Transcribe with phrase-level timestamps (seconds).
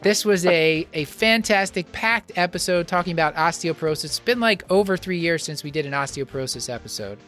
[0.00, 4.04] This was a, a fantastic, packed episode talking about osteoporosis.
[4.04, 7.18] It's been like over three years since we did an osteoporosis episode.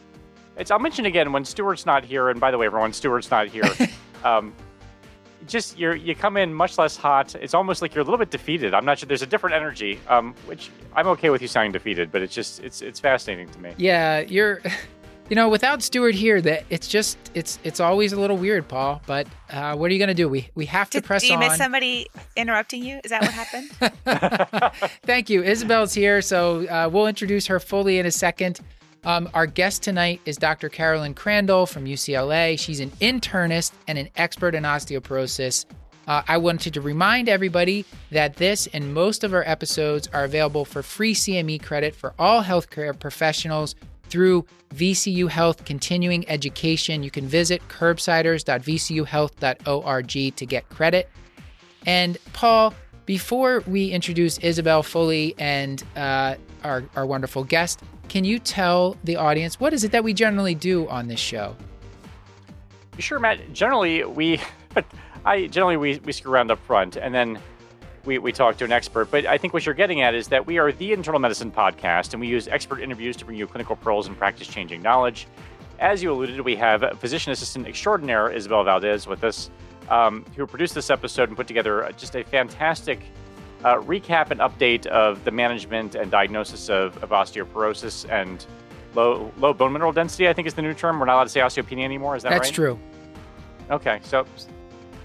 [0.57, 3.49] It's, I'll mention again when Stuart's not here, and by the way, everyone, Stuart's not
[3.49, 3.65] here.
[4.25, 4.55] um,
[5.47, 7.35] just you you come in much less hot.
[7.35, 8.75] It's almost like you're a little bit defeated.
[8.75, 9.07] I'm not sure.
[9.07, 12.61] There's a different energy, um, which I'm okay with you sounding defeated, but it's just
[12.61, 13.75] it's it's fascinating to me.
[13.79, 14.61] Yeah, you're.
[15.31, 19.01] You know, without Stuart here, that it's just it's it's always a little weird, Paul.
[19.07, 20.29] But uh, what are you going to do?
[20.29, 21.39] We we have to Did, press do you on.
[21.39, 23.01] miss somebody interrupting you?
[23.05, 24.73] Is that what happened?
[25.05, 25.45] Thank you.
[25.45, 28.59] Isabel's here, so uh, we'll introduce her fully in a second.
[29.05, 30.69] Um, our guest tonight is Dr.
[30.69, 32.59] Carolyn Crandall from UCLA.
[32.59, 35.65] She's an internist and an expert in osteoporosis.
[36.09, 40.65] Uh, I wanted to remind everybody that this and most of our episodes are available
[40.65, 43.77] for free CME credit for all healthcare professionals
[44.11, 44.45] through
[44.75, 47.03] VCU Health Continuing Education.
[47.03, 51.11] You can visit curbsiders.vcuhealth.org to get credit.
[51.87, 52.75] And Paul,
[53.07, 59.17] before we introduce Isabel fully and uh, our, our wonderful guest, can you tell the
[59.17, 61.57] audience what is it that we generally do on this show?
[62.99, 63.53] Sure, Matt.
[63.53, 64.41] Generally, we,
[65.25, 67.39] I generally we, we screw around up front, and then
[68.05, 69.11] we, we talk to an expert.
[69.11, 72.13] But I think what you're getting at is that we are the internal medicine podcast,
[72.13, 75.27] and we use expert interviews to bring you clinical pearls and practice changing knowledge.
[75.79, 79.51] As you alluded, we have physician assistant extraordinaire Isabel Valdez with us,
[79.89, 83.01] um, who produced this episode and put together just a fantastic
[83.65, 88.47] uh, recap and update of the management and diagnosis of, of osteoporosis and
[88.95, 90.29] low low bone mineral density.
[90.29, 90.99] I think is the new term.
[90.99, 92.17] We're not allowed to say osteopenia anymore.
[92.17, 92.47] Is that That's right?
[92.47, 92.79] That's true.
[93.71, 94.27] Okay, so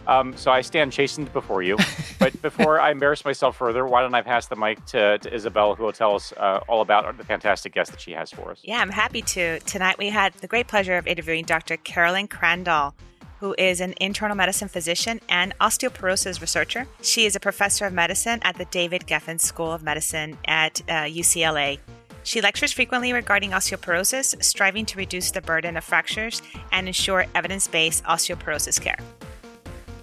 [0.08, 1.78] um, so I stand chastened before you.
[2.20, 5.76] but before I embarrass myself further, why don't I pass the mic to, to Isabel,
[5.76, 8.60] who will tell us uh, all about the fantastic guest that she has for us.
[8.64, 9.60] yeah, I'm happy to.
[9.62, 11.78] Tonight we had the great pleasure of interviewing Dr.
[11.78, 12.96] Carolyn Crandall,
[13.40, 16.88] who is an internal medicine physician and osteoporosis researcher.
[17.02, 21.04] She is a professor of medicine at the David Geffen School of Medicine at uh,
[21.04, 21.80] UCLA.
[22.24, 26.42] She lectures frequently regarding osteoporosis, striving to reduce the burden of fractures
[26.72, 28.98] and ensure evidence based osteoporosis care.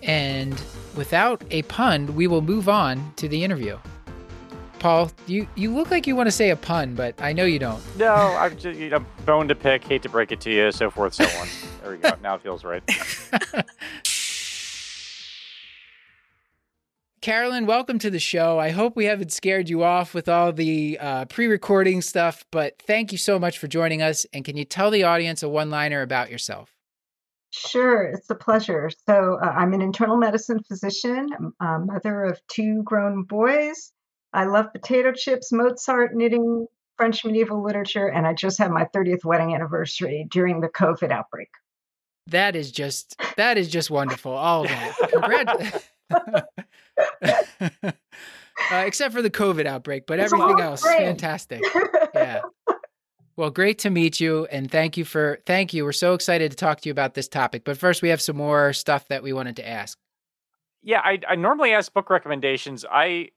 [0.03, 0.61] And
[0.97, 3.79] without a pun, we will move on to the interview.
[4.79, 7.61] Paul, you, you look like you want to say a pun, but I know you
[7.61, 7.81] don't.
[7.97, 10.91] No, I'm just you know, bone to pick, hate to break it to you, so
[10.91, 11.47] forth, so on.
[11.83, 12.11] There we go.
[12.23, 12.83] Now it feels right.
[17.21, 18.59] Carolyn, welcome to the show.
[18.59, 22.83] I hope we haven't scared you off with all the uh, pre recording stuff, but
[22.85, 24.27] thank you so much for joining us.
[24.33, 26.82] And can you tell the audience a one liner about yourself?
[27.53, 28.91] Sure, it's a pleasure.
[29.07, 31.29] So, uh, I'm an internal medicine physician,
[31.61, 33.93] a mother of two grown boys.
[34.33, 39.25] I love potato chips, Mozart, knitting, French medieval literature, and I just had my 30th
[39.25, 41.51] wedding anniversary during the COVID outbreak.
[42.29, 44.33] That is just that is just wonderful.
[44.33, 44.95] All of that.
[45.13, 45.83] Congrat-
[48.71, 50.99] uh, except for the COVID outbreak, but It's everything else great.
[50.99, 51.63] fantastic.
[52.15, 52.43] Yeah.
[53.37, 55.85] Well, great to meet you, and thank you for thank you.
[55.85, 57.65] We're so excited to talk to you about this topic.
[57.65, 59.99] But first, we have some more stuff that we wanted to ask.
[60.83, 62.85] Yeah, I, I normally ask book recommendations.
[62.91, 63.31] I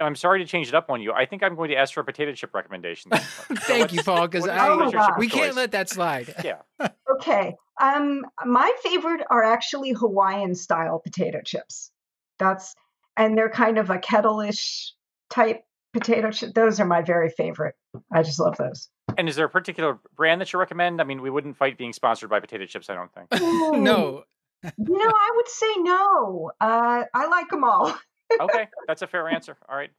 [0.00, 1.12] and I'm sorry to change it up on you.
[1.12, 3.12] I think I'm going to ask for a potato chip recommendation.
[3.50, 5.88] So Thank you, Paul, because what- I what's your chip of we can't let that
[5.88, 6.34] slide.
[6.44, 6.58] Yeah.
[7.16, 7.54] Okay.
[7.82, 11.90] Um, my favorite are actually Hawaiian style potato chips.
[12.38, 12.74] That's
[13.16, 14.94] and they're kind of a kettle-ish
[15.28, 15.62] type
[15.92, 16.54] potato chip.
[16.54, 17.74] Those are my very favorite.
[18.12, 18.88] I just love those.
[19.16, 21.00] And is there a particular brand that you recommend?
[21.00, 23.28] I mean, we wouldn't fight being sponsored by potato chips, I don't think.
[23.32, 24.24] no,
[24.62, 26.50] You know, I would say no.
[26.60, 27.96] Uh, I like them all.
[28.40, 29.56] Okay, that's a fair answer.
[29.68, 29.90] All right.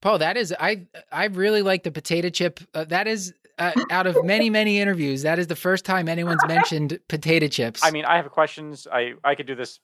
[0.00, 2.60] Paul, that is I I really like the potato chip.
[2.72, 6.46] Uh, that is uh, out of many many interviews, that is the first time anyone's
[6.46, 7.84] mentioned potato chips.
[7.84, 8.86] I mean, I have questions.
[8.90, 9.80] I I could do this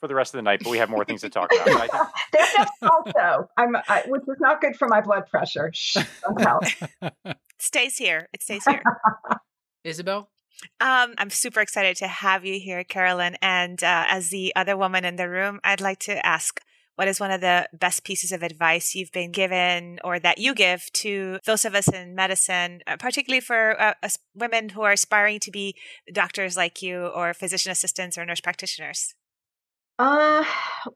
[0.00, 1.64] for the rest of the night, but we have more things to talk about.
[1.64, 5.26] But I think They're just also, I'm, I, which is not good for my blood
[5.30, 5.70] pressure.
[5.72, 6.60] Shh, don't tell.
[7.24, 8.28] It stays here.
[8.32, 8.82] It stays here.
[9.84, 10.30] Isabel.
[10.80, 13.36] Um, I'm super excited to have you here, Carolyn.
[13.42, 16.60] And uh, as the other woman in the room, I'd like to ask
[16.96, 20.54] what is one of the best pieces of advice you've been given or that you
[20.54, 24.92] give to those of us in medicine, uh, particularly for uh, us women who are
[24.92, 25.74] aspiring to be
[26.12, 29.14] doctors like you or physician assistants or nurse practitioners?
[29.98, 30.44] Uh,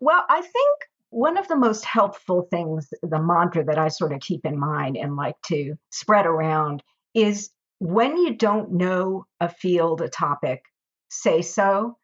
[0.01, 4.21] well, I think one of the most helpful things, the mantra that I sort of
[4.21, 6.83] keep in mind and like to spread around
[7.15, 10.63] is when you don't know a field, a topic,
[11.09, 11.97] say so.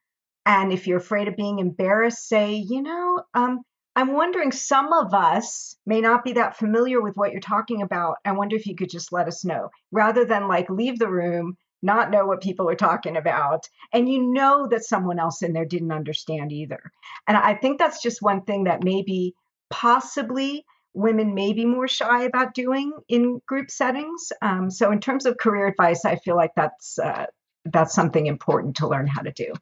[0.47, 3.63] And if you're afraid of being embarrassed, say, you know, um,
[3.97, 8.17] I'm wondering some of us may not be that familiar with what you're talking about.
[8.25, 11.57] I wonder if you could just let us know rather than like leave the room,
[11.85, 15.65] not know what people are talking about, and you know that someone else in there
[15.65, 16.91] didn't understand either.
[17.29, 19.35] And I think that's just one thing that maybe
[19.71, 20.65] possibly
[20.95, 24.33] women may be more shy about doing in group settings.
[24.41, 27.27] Um, so in terms of career advice, I feel like that's uh,
[27.65, 29.53] that's something important to learn how to do.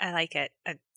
[0.00, 0.50] I like it.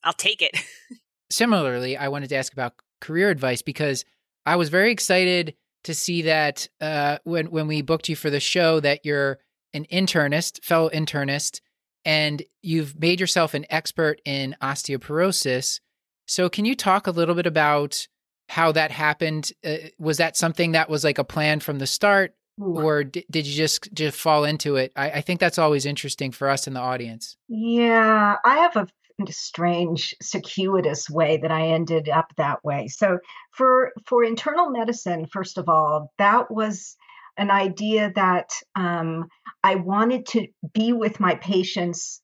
[0.03, 0.57] I'll take it.
[1.29, 4.05] Similarly, I wanted to ask about career advice because
[4.45, 8.39] I was very excited to see that uh, when when we booked you for the
[8.39, 9.39] show that you're
[9.73, 11.61] an internist, fellow internist,
[12.05, 15.79] and you've made yourself an expert in osteoporosis.
[16.27, 18.07] So, can you talk a little bit about
[18.49, 19.51] how that happened?
[19.65, 23.47] Uh, was that something that was like a plan from the start, or d- did
[23.47, 24.91] you just just fall into it?
[24.95, 27.35] I, I think that's always interesting for us in the audience.
[27.47, 28.87] Yeah, I have a
[29.29, 32.87] strange circuitous way that I ended up that way.
[32.87, 33.19] So
[33.51, 36.97] for for internal medicine, first of all, that was
[37.37, 39.27] an idea that um,
[39.63, 42.21] I wanted to be with my patients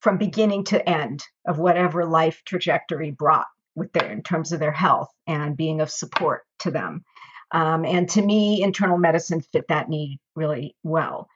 [0.00, 4.72] from beginning to end of whatever life trajectory brought with their in terms of their
[4.72, 7.04] health and being of support to them.
[7.52, 11.28] Um, and to me, internal medicine fit that need really well.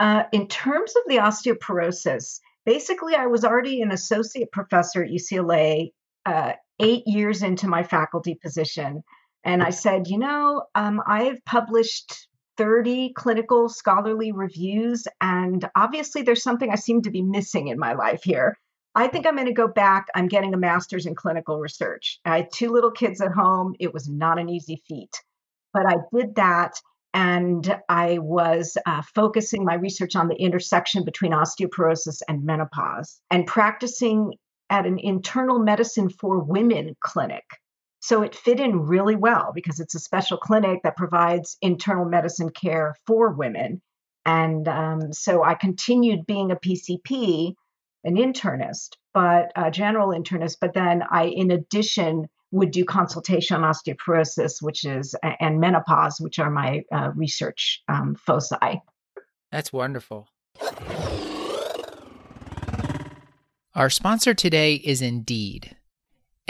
[0.00, 5.92] Uh, in terms of the osteoporosis, basically, I was already an associate professor at UCLA
[6.24, 9.02] uh, eight years into my faculty position.
[9.44, 12.27] And I said, you know, um, I've published
[12.58, 17.94] 30 clinical scholarly reviews, and obviously there's something I seem to be missing in my
[17.94, 18.58] life here.
[18.94, 20.08] I think I'm going to go back.
[20.14, 22.18] I'm getting a master's in clinical research.
[22.24, 23.74] I had two little kids at home.
[23.78, 25.22] It was not an easy feat,
[25.72, 26.80] but I did that
[27.14, 33.46] and I was uh, focusing my research on the intersection between osteoporosis and menopause and
[33.46, 34.34] practicing
[34.68, 37.44] at an internal medicine for women clinic.
[38.00, 42.50] So it fit in really well because it's a special clinic that provides internal medicine
[42.50, 43.82] care for women.
[44.24, 47.54] And um, so I continued being a PCP,
[48.04, 50.58] an internist, but a general internist.
[50.60, 56.38] But then I, in addition, would do consultation on osteoporosis, which is and menopause, which
[56.38, 58.80] are my uh, research um, foci.
[59.50, 60.28] That's wonderful.
[63.74, 65.76] Our sponsor today is Indeed.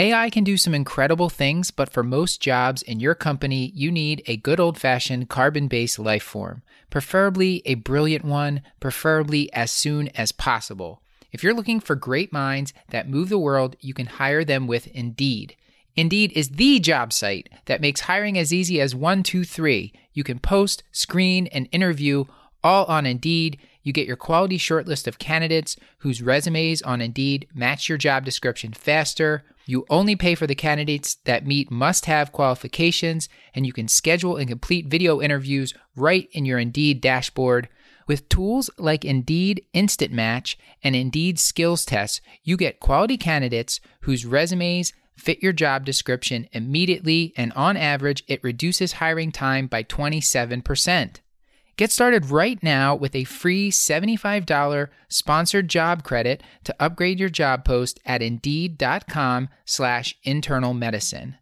[0.00, 4.22] AI can do some incredible things, but for most jobs in your company, you need
[4.26, 10.06] a good old fashioned carbon based life form, preferably a brilliant one, preferably as soon
[10.14, 11.02] as possible.
[11.32, 14.86] If you're looking for great minds that move the world, you can hire them with
[14.86, 15.56] Indeed.
[15.96, 19.92] Indeed is the job site that makes hiring as easy as one, two, three.
[20.12, 22.26] You can post, screen, and interview
[22.62, 23.58] all on Indeed.
[23.82, 28.72] You get your quality shortlist of candidates whose resumes on Indeed match your job description
[28.72, 29.42] faster.
[29.68, 34.38] You only pay for the candidates that meet must have qualifications, and you can schedule
[34.38, 37.68] and complete video interviews right in your Indeed dashboard.
[38.06, 44.24] With tools like Indeed Instant Match and Indeed Skills Tests, you get quality candidates whose
[44.24, 51.16] resumes fit your job description immediately, and on average, it reduces hiring time by 27%.
[51.78, 57.64] Get started right now with a free $75 sponsored job credit to upgrade your job
[57.64, 61.36] post at indeed.com slash internal medicine.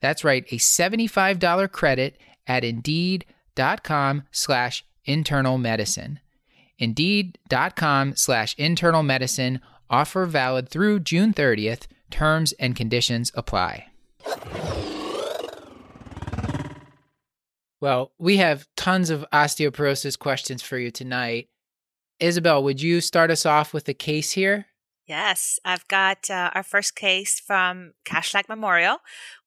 [0.00, 2.16] That's right, a $75 credit
[2.46, 6.20] at indeed.com slash internal medicine.
[6.78, 11.88] Indeed.com slash internal medicine offer valid through June 30th.
[12.12, 13.86] Terms and conditions apply.
[17.80, 21.48] Well, we have tons of osteoporosis questions for you tonight.
[22.18, 24.66] Isabel, would you start us off with a case here?
[25.06, 28.98] Yes, I've got uh, our first case from Kashlak Memorial.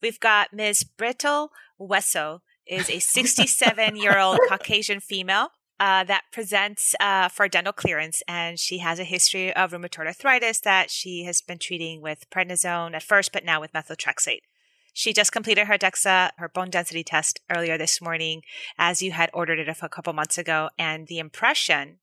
[0.01, 0.83] We've got Ms.
[0.83, 5.49] Brittle Wesso is a 67 year old Caucasian female
[5.79, 10.59] uh, that presents uh, for dental clearance, and she has a history of rheumatoid arthritis
[10.61, 14.41] that she has been treating with prednisone at first, but now with methotrexate.
[14.93, 18.43] She just completed her DEXA, her bone density test earlier this morning,
[18.77, 20.69] as you had ordered it a couple months ago.
[20.77, 21.97] And the impression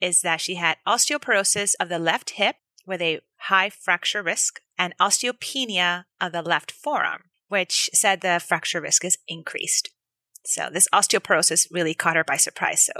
[0.00, 4.94] is that she had osteoporosis of the left hip with a high fracture risk and
[5.00, 9.90] osteopenia of the left forearm, which said the fracture risk is increased.
[10.44, 12.84] So this osteoporosis really caught her by surprise.
[12.84, 12.92] So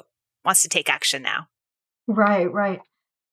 [0.44, 1.48] wants to take action now.
[2.08, 2.80] Right, right.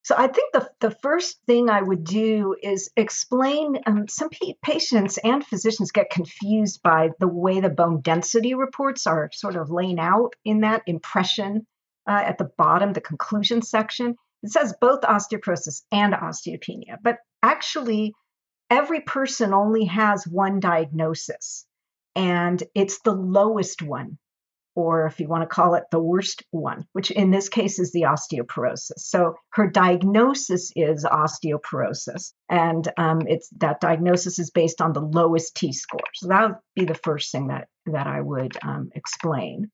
[0.04, 3.80] So I think the, the first thing I would do is explain.
[3.86, 9.08] Um, some p- patients and physicians get confused by the way the bone density reports
[9.08, 11.66] are sort of laying out in that impression
[12.06, 14.16] uh, at the bottom, the conclusion section.
[14.44, 18.14] It says both osteoporosis and osteopenia, but actually,
[18.70, 21.66] every person only has one diagnosis,
[22.14, 24.18] and it's the lowest one
[24.76, 27.92] or if you want to call it the worst one, which in this case is
[27.92, 29.00] the osteoporosis.
[29.00, 35.56] So her diagnosis is osteoporosis, and um, it's that diagnosis is based on the lowest
[35.56, 36.00] T score.
[36.14, 39.70] So that would be the first thing that that I would um, explain.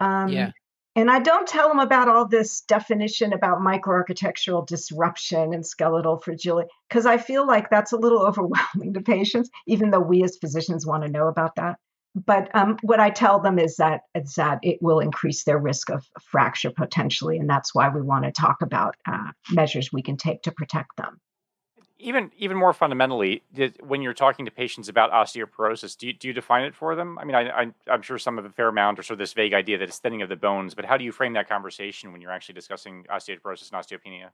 [0.00, 0.50] Um, yeah.
[0.96, 6.68] And I don't tell them about all this definition about microarchitectural disruption and skeletal fragility
[6.88, 10.86] because I feel like that's a little overwhelming to patients, even though we as physicians
[10.86, 11.78] want to know about that
[12.14, 15.90] but um, what I tell them is that is that it will increase their risk
[15.90, 20.16] of fracture potentially, and that's why we want to talk about uh, measures we can
[20.16, 21.20] take to protect them.
[21.98, 23.42] Even even more fundamentally,
[23.80, 27.18] when you're talking to patients about osteoporosis, do you, do you define it for them?
[27.18, 29.54] I mean, I, am sure some of a fair amount, or sort of this vague
[29.54, 32.20] idea that it's thinning of the bones, but how do you frame that conversation when
[32.20, 34.28] you're actually discussing osteoporosis and osteopenia?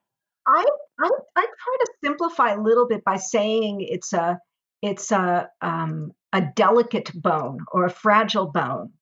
[0.46, 0.66] I
[0.98, 4.38] I, I try to simplify a little bit by saying it's a
[4.82, 8.92] it's a um, a delicate bone or a fragile bone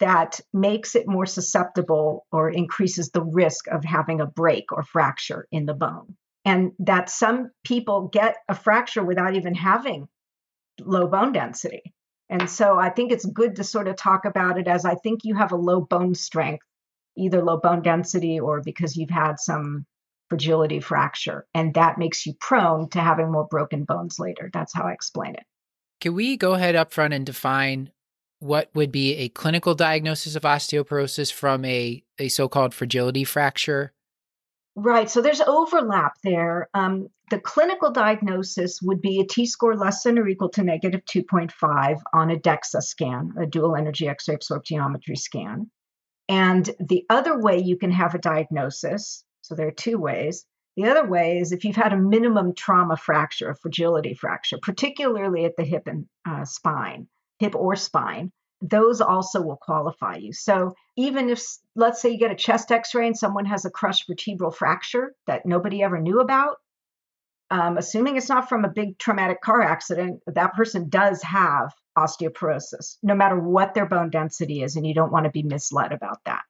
[0.00, 5.46] that makes it more susceptible or increases the risk of having a break or fracture
[5.50, 6.16] in the bone.
[6.44, 10.08] And that some people get a fracture without even having
[10.80, 11.94] low bone density.
[12.28, 15.20] And so I think it's good to sort of talk about it as I think
[15.24, 16.66] you have a low bone strength,
[17.16, 19.86] either low bone density or because you've had some
[20.28, 21.46] fragility fracture.
[21.54, 24.50] And that makes you prone to having more broken bones later.
[24.52, 25.44] That's how I explain it.
[26.04, 27.90] Can we go ahead up front and define
[28.38, 33.94] what would be a clinical diagnosis of osteoporosis from a, a so called fragility fracture?
[34.76, 35.08] Right.
[35.08, 36.68] So there's overlap there.
[36.74, 41.00] Um, the clinical diagnosis would be a T score less than or equal to negative
[41.06, 45.70] 2.5 on a DEXA scan, a dual energy X ray absorptiometry scan.
[46.28, 50.44] And the other way you can have a diagnosis, so there are two ways,
[50.76, 55.44] the other way is if you've had a minimum trauma fracture, a fragility fracture, particularly
[55.44, 57.06] at the hip and uh, spine,
[57.38, 60.32] hip or spine, those also will qualify you.
[60.32, 61.42] So even if,
[61.76, 65.14] let's say, you get a chest x ray and someone has a crushed vertebral fracture
[65.26, 66.56] that nobody ever knew about,
[67.50, 72.96] um, assuming it's not from a big traumatic car accident, that person does have osteoporosis,
[73.02, 74.76] no matter what their bone density is.
[74.76, 76.42] And you don't want to be misled about that.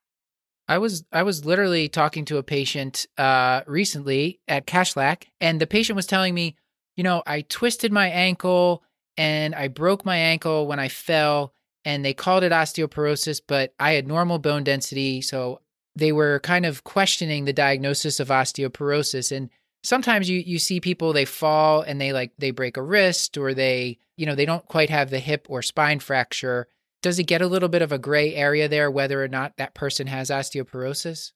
[0.68, 5.66] I was I was literally talking to a patient uh, recently at Kashlak, and the
[5.66, 6.56] patient was telling me,
[6.96, 8.82] you know, I twisted my ankle
[9.16, 11.52] and I broke my ankle when I fell,
[11.84, 15.60] and they called it osteoporosis, but I had normal bone density, so
[15.94, 19.36] they were kind of questioning the diagnosis of osteoporosis.
[19.36, 19.50] And
[19.82, 23.54] sometimes you you see people they fall and they like they break a wrist or
[23.54, 26.68] they you know they don't quite have the hip or spine fracture
[27.04, 29.74] does it get a little bit of a gray area there whether or not that
[29.74, 31.32] person has osteoporosis?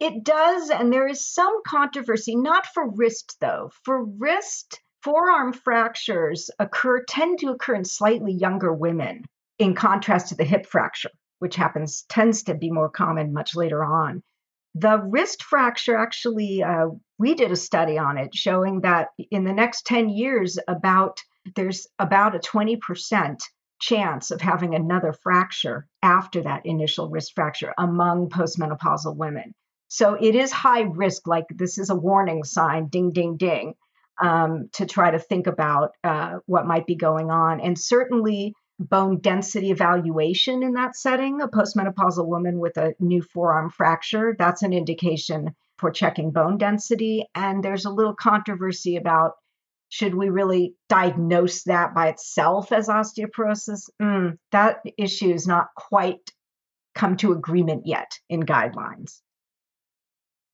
[0.00, 3.70] It does, and there is some controversy, not for wrist though.
[3.84, 9.26] For wrist, forearm fractures occur tend to occur in slightly younger women,
[9.60, 13.84] in contrast to the hip fracture, which happens tends to be more common much later
[13.84, 14.24] on.
[14.74, 19.52] The wrist fracture, actually, uh, we did a study on it showing that in the
[19.52, 21.20] next 10 years, about
[21.54, 23.38] there's about a 20%
[23.80, 29.54] chance of having another fracture after that initial wrist fracture among postmenopausal women.
[29.88, 33.74] So it is high risk, like this is a warning sign, ding, ding, ding,
[34.22, 37.60] um, to try to think about uh, what might be going on.
[37.60, 43.70] And certainly, bone density evaluation in that setting, a postmenopausal woman with a new forearm
[43.70, 47.26] fracture, that's an indication for checking bone density.
[47.34, 49.32] And there's a little controversy about
[49.90, 53.90] should we really diagnose that by itself as osteoporosis?
[54.00, 56.30] Mm, that issue is not quite
[56.94, 59.20] come to agreement yet in guidelines.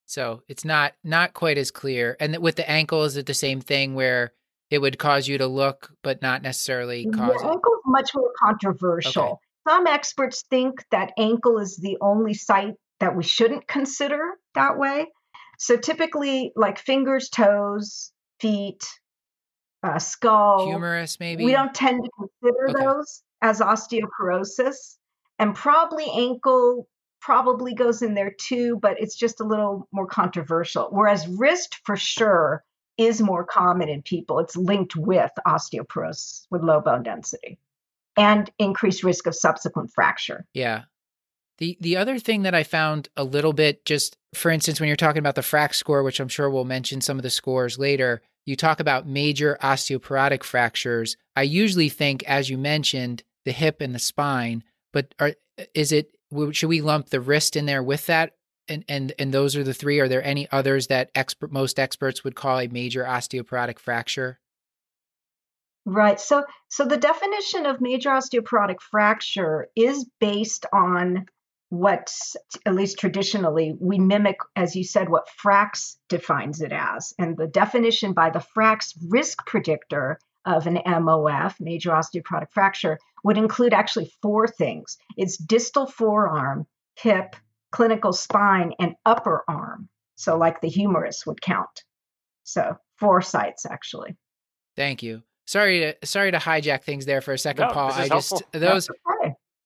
[0.07, 2.17] So it's not not quite as clear.
[2.19, 4.33] And with the ankle, is it the same thing where
[4.71, 8.31] it would cause you to look, but not necessarily cause the ankle is much more
[8.43, 9.23] controversial.
[9.23, 9.35] Okay.
[9.69, 14.19] Some experts think that ankle is the only site that we shouldn't consider
[14.55, 15.07] that way.
[15.59, 18.83] So typically, like fingers, toes, feet,
[19.83, 21.45] uh, skull, humerus, maybe.
[21.45, 22.85] We don't tend to consider okay.
[22.85, 24.97] those as osteoporosis,
[25.39, 26.87] and probably ankle
[27.19, 30.87] probably goes in there too, but it's just a little more controversial.
[30.91, 32.63] Whereas wrist, for sure,
[32.97, 34.39] is more common in people.
[34.39, 37.59] It's linked with osteoporosis with low bone density
[38.17, 40.45] and increased risk of subsequent fracture.
[40.53, 40.83] Yeah.
[41.59, 44.95] The the other thing that I found a little bit just for instance, when you're
[44.95, 48.21] talking about the FRAX score, which I'm sure we'll mention some of the scores later,
[48.45, 51.17] you talk about major osteoporotic fractures.
[51.35, 54.63] I usually think, as you mentioned, the hip and the spine,
[54.93, 55.33] but are,
[55.73, 56.11] is it
[56.51, 58.33] should we lump the wrist in there with that?
[58.67, 59.99] And and and those are the three.
[59.99, 64.39] Are there any others that expert most experts would call a major osteoporotic fracture?
[65.85, 66.19] Right.
[66.19, 71.27] So so the definition of major osteoporotic fracture is based on
[71.69, 72.11] what
[72.65, 77.13] at least traditionally we mimic as you said what frax defines it as.
[77.19, 83.37] And the definition by the frax risk predictor of an mof major osteoporotic fracture would
[83.37, 84.97] include actually four things.
[85.17, 87.35] It's distal forearm hip
[87.71, 89.89] clinical spine and upper arm.
[90.15, 91.83] So like the humerus would count.
[92.43, 94.15] So four sites actually.
[94.75, 95.23] Thank you.
[95.45, 97.91] Sorry to sorry to hijack things there for a second no, paul.
[97.91, 98.39] i helpful.
[98.39, 98.89] just those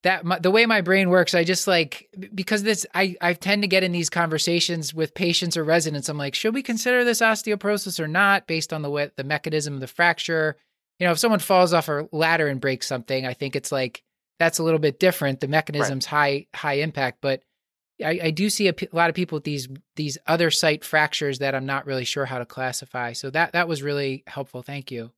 [0.03, 3.62] that my, the way my brain works i just like because this i i tend
[3.62, 6.10] to get in these conversations with patients or residents.
[6.10, 9.75] I'm like should we consider this osteoporosis or not based on the way the mechanism
[9.75, 10.58] of the fracture?
[11.00, 14.03] You know if someone falls off a ladder and breaks something i think it's like
[14.41, 15.39] that's a little bit different.
[15.39, 16.48] The mechanism's right.
[16.53, 17.43] high high impact but
[18.03, 20.84] I, I do see a, p- a lot of people with these these other site
[20.84, 23.13] fractures that i'm not really sure how to classify.
[23.13, 24.63] So that that was really helpful.
[24.63, 25.12] Thank you.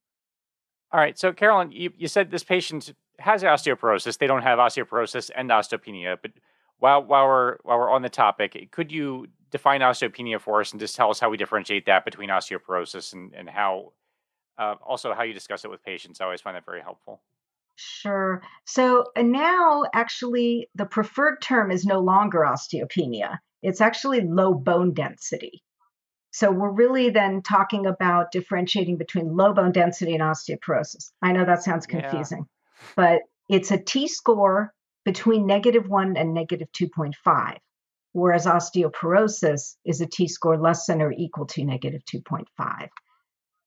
[0.91, 1.17] All right.
[1.17, 4.17] So carolyn you, you said this patient has osteoporosis.
[4.17, 6.17] They don't have osteoporosis and osteopenia.
[6.21, 6.31] But
[6.79, 10.79] while while we're while we're on the topic, could you define osteopenia for us and
[10.79, 13.93] just tell us how we differentiate that between osteoporosis and and how
[14.57, 16.21] uh, also how you discuss it with patients?
[16.21, 17.21] I always find that very helpful.
[17.75, 18.43] Sure.
[18.65, 23.37] So now, actually, the preferred term is no longer osteopenia.
[23.63, 25.63] It's actually low bone density.
[26.31, 31.11] So we're really then talking about differentiating between low bone density and osteoporosis.
[31.21, 32.47] I know that sounds confusing
[32.95, 34.73] but it's a T score
[35.05, 37.57] between negative one and negative 2.5,
[38.13, 42.89] whereas osteoporosis is a T score less than or equal to negative 2.5.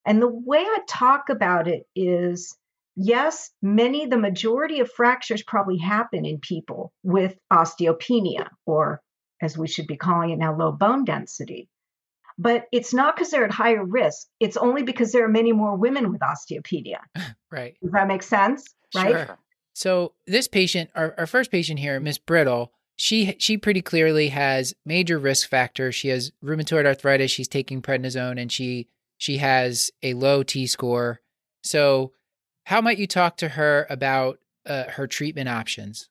[0.07, 2.57] And the way I talk about it is
[2.97, 9.03] yes, many, the majority of fractures probably happen in people with osteopenia, or
[9.43, 11.69] as we should be calling it now, low bone density.
[12.39, 14.27] But it's not because they're at higher risk.
[14.41, 16.99] It's only because there are many more women with osteopenia.
[17.51, 17.77] right.
[17.83, 18.75] Does that make sense?
[18.97, 19.27] Right?
[19.27, 19.39] Sure.
[19.73, 24.75] So this patient, our, our first patient here, Miss Brittle, she she pretty clearly has
[24.87, 25.95] major risk factors.
[25.95, 27.31] She has rheumatoid arthritis.
[27.31, 31.21] She's taking prednisone, and she she has a low T score.
[31.63, 32.13] So,
[32.65, 36.09] how might you talk to her about uh, her treatment options?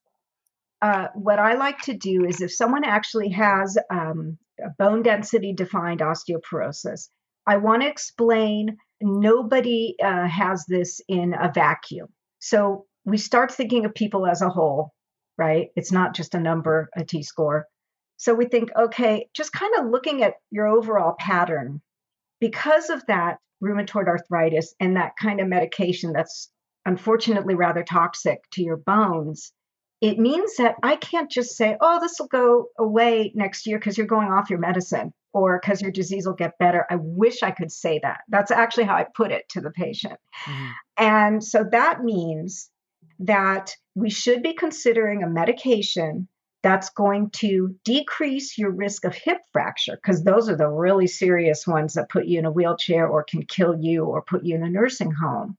[0.81, 4.37] Uh, what I like to do is if someone actually has um,
[4.77, 7.09] bone density defined osteoporosis,
[7.47, 12.09] I want to explain nobody uh, has this in a vacuum.
[12.45, 14.93] So we start thinking of people as a whole,
[15.35, 15.69] right?
[15.75, 17.65] It's not just a number, a T score.
[18.17, 21.81] So we think, okay, just kind of looking at your overall pattern.
[22.39, 26.51] Because of that rheumatoid arthritis and that kind of medication that's
[26.85, 29.51] unfortunately rather toxic to your bones,
[29.99, 33.97] it means that I can't just say, oh, this will go away next year because
[33.97, 36.85] you're going off your medicine or because your disease will get better.
[36.89, 38.21] I wish I could say that.
[38.29, 40.17] That's actually how I put it to the patient.
[40.45, 40.67] Mm-hmm.
[40.97, 42.69] And so that means
[43.19, 46.29] that we should be considering a medication
[46.63, 51.67] that's going to decrease your risk of hip fracture because those are the really serious
[51.67, 54.63] ones that put you in a wheelchair or can kill you or put you in
[54.63, 55.57] a nursing home.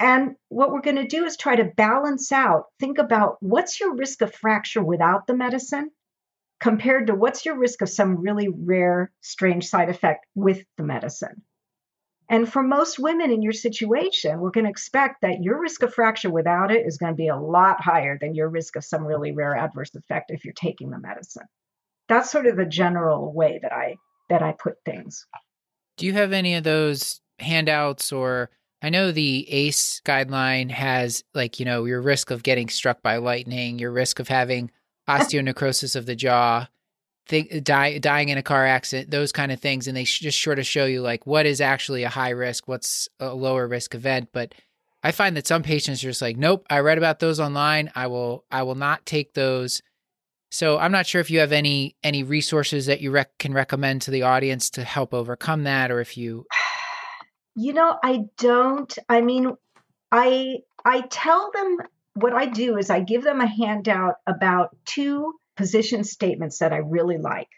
[0.00, 3.94] And what we're going to do is try to balance out, think about what's your
[3.94, 5.90] risk of fracture without the medicine
[6.60, 11.42] compared to what's your risk of some really rare, strange side effect with the medicine.
[12.28, 15.92] And for most women in your situation, we're going to expect that your risk of
[15.92, 19.04] fracture without it is going to be a lot higher than your risk of some
[19.04, 21.46] really rare adverse effect if you're taking the medicine.
[22.08, 23.96] That's sort of the general way that I
[24.28, 25.26] that I put things.
[25.96, 31.58] Do you have any of those handouts or I know the ACE guideline has like,
[31.58, 34.70] you know, your risk of getting struck by lightning, your risk of having
[35.18, 36.66] osteonecrosis of the jaw,
[37.28, 40.42] th- die, dying in a car accident, those kind of things, and they sh- just
[40.42, 43.94] sort of show you like what is actually a high risk, what's a lower risk
[43.94, 44.28] event.
[44.32, 44.54] But
[45.02, 47.90] I find that some patients are just like, nope, I read about those online.
[47.94, 49.82] I will, I will not take those.
[50.50, 54.02] So I'm not sure if you have any any resources that you rec- can recommend
[54.02, 56.46] to the audience to help overcome that, or if you.
[57.56, 58.96] You know, I don't.
[59.08, 59.56] I mean,
[60.12, 61.78] I I tell them
[62.14, 66.78] what I do is I give them a handout about two position statements that I
[66.78, 67.48] really like.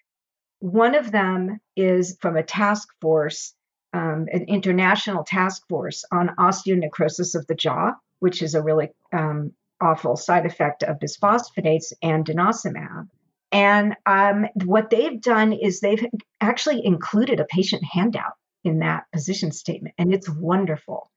[0.61, 3.55] One of them is from a task force,
[3.93, 9.53] um, an international task force on osteonecrosis of the jaw, which is a really um,
[9.81, 13.09] awful side effect of bisphosphonates and denosumab.
[13.51, 16.07] And um, what they've done is they've
[16.41, 18.33] actually included a patient handout
[18.65, 21.11] in that position statement, and it's wonderful.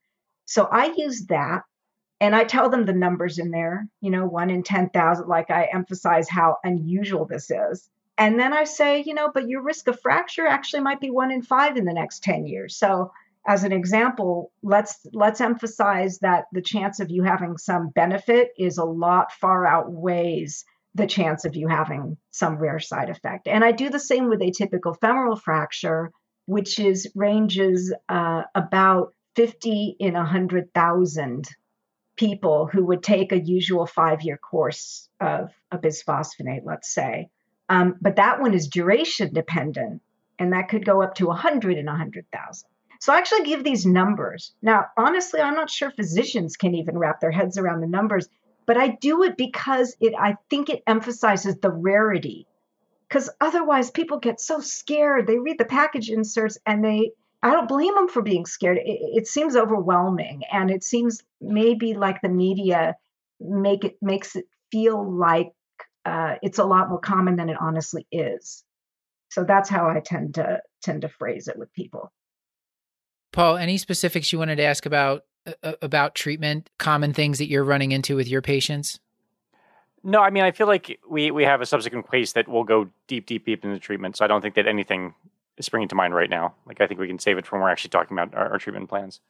[0.44, 1.62] So I use that
[2.20, 5.68] and I tell them the numbers in there, you know, one in 10,000, like I
[5.72, 7.88] emphasize how unusual this is.
[8.18, 11.30] And then I say, you know, but your risk of fracture actually might be one
[11.30, 12.76] in five in the next 10 years.
[12.76, 13.10] So
[13.46, 18.78] as an example, let's let's emphasize that the chance of you having some benefit is
[18.78, 23.46] a lot far outweighs the chance of you having some rare side effect.
[23.46, 26.10] And I do the same with atypical femoral fracture,
[26.46, 31.46] which is ranges uh, about 50 in 100,000
[32.16, 37.28] people who would take a usual five year course of a bisphosphonate, let's say.
[37.68, 40.02] Um, but that one is duration dependent,
[40.38, 42.68] and that could go up to 100 and 100,000.
[43.00, 44.54] So I actually give these numbers.
[44.62, 48.28] Now, honestly, I'm not sure physicians can even wrap their heads around the numbers,
[48.66, 52.46] but I do it because it I think it emphasizes the rarity.
[53.08, 55.26] Because otherwise people get so scared.
[55.26, 58.78] They read the package inserts and they I don't blame them for being scared.
[58.78, 62.96] It, it seems overwhelming, and it seems maybe like the media
[63.40, 65.52] make it makes it feel like
[66.04, 68.64] uh, it's a lot more common than it honestly is.
[69.28, 72.12] So that's how I tend to tend to phrase it with people.
[73.32, 75.24] Paul, any specifics you wanted to ask about
[75.62, 76.70] uh, about treatment?
[76.78, 78.98] Common things that you're running into with your patients?
[80.02, 82.88] No, I mean I feel like we we have a subsequent case that will go
[83.08, 84.16] deep, deep, deep into treatment.
[84.16, 85.14] So I don't think that anything
[85.60, 86.54] springing to mind right now.
[86.66, 88.88] Like I think we can save it from we're actually talking about our, our, treatment
[88.88, 89.20] plans.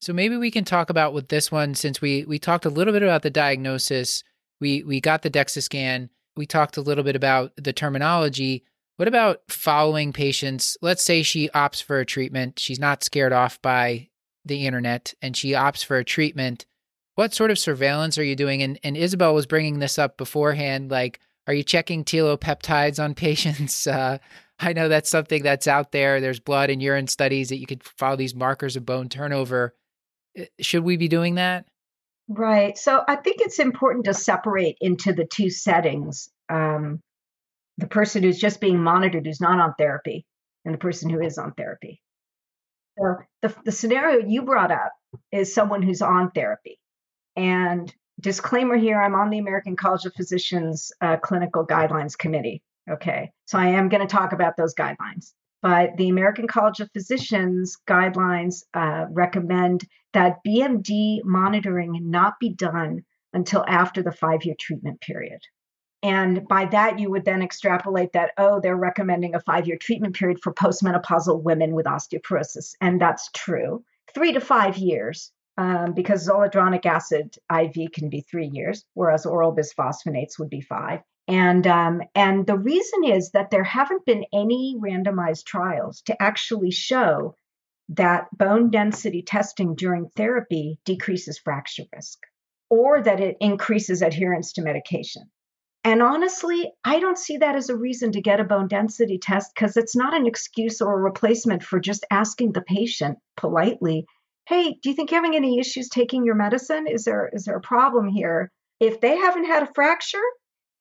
[0.00, 2.92] So maybe we can talk about with this one since we we talked a little
[2.92, 4.22] bit about the diagnosis.
[4.60, 6.10] We we got the DEXA scan.
[6.36, 8.64] We talked a little bit about the terminology.
[8.96, 10.76] What about following patients?
[10.80, 12.58] Let's say she opts for a treatment.
[12.58, 14.10] She's not scared off by
[14.44, 16.66] the internet and she opts for a treatment.
[17.14, 18.62] What sort of surveillance are you doing?
[18.62, 20.90] And, and Isabel was bringing this up beforehand.
[20.90, 23.86] Like, are you checking telopeptides on patients?
[23.86, 24.18] Uh,
[24.62, 26.20] I know that's something that's out there.
[26.20, 29.74] There's blood and urine studies that you could follow these markers of bone turnover.
[30.60, 31.66] Should we be doing that?
[32.28, 32.78] Right.
[32.78, 37.00] So I think it's important to separate into the two settings um,
[37.78, 40.24] the person who's just being monitored, who's not on therapy,
[40.64, 42.00] and the person who is on therapy.
[42.98, 44.92] So the, the scenario you brought up
[45.32, 46.78] is someone who's on therapy.
[47.34, 52.62] And disclaimer here I'm on the American College of Physicians uh, Clinical Guidelines Committee.
[52.90, 55.32] Okay, so I am going to talk about those guidelines.
[55.62, 63.04] But the American College of Physicians guidelines uh, recommend that BMD monitoring not be done
[63.32, 65.40] until after the five year treatment period.
[66.02, 70.16] And by that, you would then extrapolate that, oh, they're recommending a five year treatment
[70.16, 72.74] period for postmenopausal women with osteoporosis.
[72.80, 73.84] And that's true.
[74.12, 79.54] Three to five years, um, because zoledronic acid IV can be three years, whereas oral
[79.54, 81.02] bisphosphonates would be five.
[81.28, 86.72] And um, and the reason is that there haven't been any randomized trials to actually
[86.72, 87.36] show
[87.90, 92.18] that bone density testing during therapy decreases fracture risk
[92.70, 95.22] or that it increases adherence to medication.
[95.84, 99.52] And honestly, I don't see that as a reason to get a bone density test
[99.54, 104.06] because it's not an excuse or a replacement for just asking the patient politely,
[104.48, 106.86] "Hey, do you think you're having any issues taking your medicine?
[106.86, 110.22] Is there is there a problem here?" If they haven't had a fracture,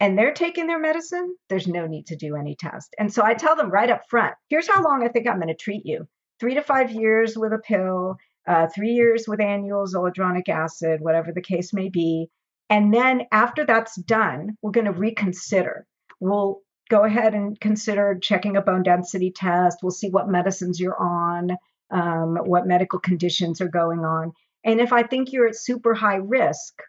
[0.02, 2.96] and they're taking their medicine, there's no need to do any test.
[2.98, 5.48] And so I tell them right up front here's how long I think I'm going
[5.48, 6.08] to treat you
[6.40, 11.32] three to five years with a pill, uh, three years with annual zoledronic acid, whatever
[11.32, 12.30] the case may be.
[12.68, 15.86] And then after that's done, we're going to reconsider.
[16.20, 19.80] We'll go ahead and consider checking a bone density test.
[19.84, 21.52] We'll see what medicines you're on,
[21.92, 24.32] um, what medical conditions are going on.
[24.64, 26.82] And if I think you're at super high risk,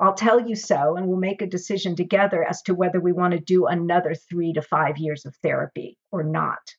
[0.00, 3.32] I'll tell you so, and we'll make a decision together as to whether we want
[3.32, 6.74] to do another three to five years of therapy or not.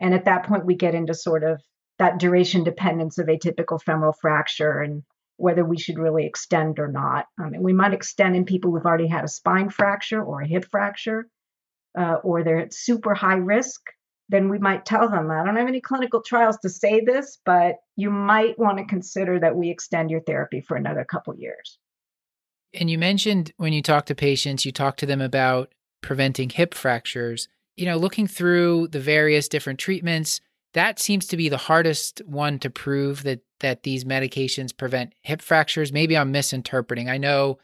[0.00, 1.60] And at that point, we get into sort of
[1.98, 5.02] that duration dependence of atypical femoral fracture and
[5.36, 7.26] whether we should really extend or not.
[7.40, 10.46] I mean, we might extend in people who've already had a spine fracture or a
[10.46, 11.26] hip fracture,
[11.98, 13.80] uh, or they're at super high risk.
[14.28, 17.76] Then we might tell them, I don't have any clinical trials to say this, but
[17.96, 21.78] you might want to consider that we extend your therapy for another couple years.
[22.74, 26.74] And you mentioned when you talk to patients, you talk to them about preventing hip
[26.74, 27.48] fractures.
[27.76, 30.40] You know, looking through the various different treatments,
[30.74, 35.40] that seems to be the hardest one to prove that that these medications prevent hip
[35.40, 35.92] fractures.
[35.92, 37.08] Maybe I'm misinterpreting.
[37.08, 37.58] I know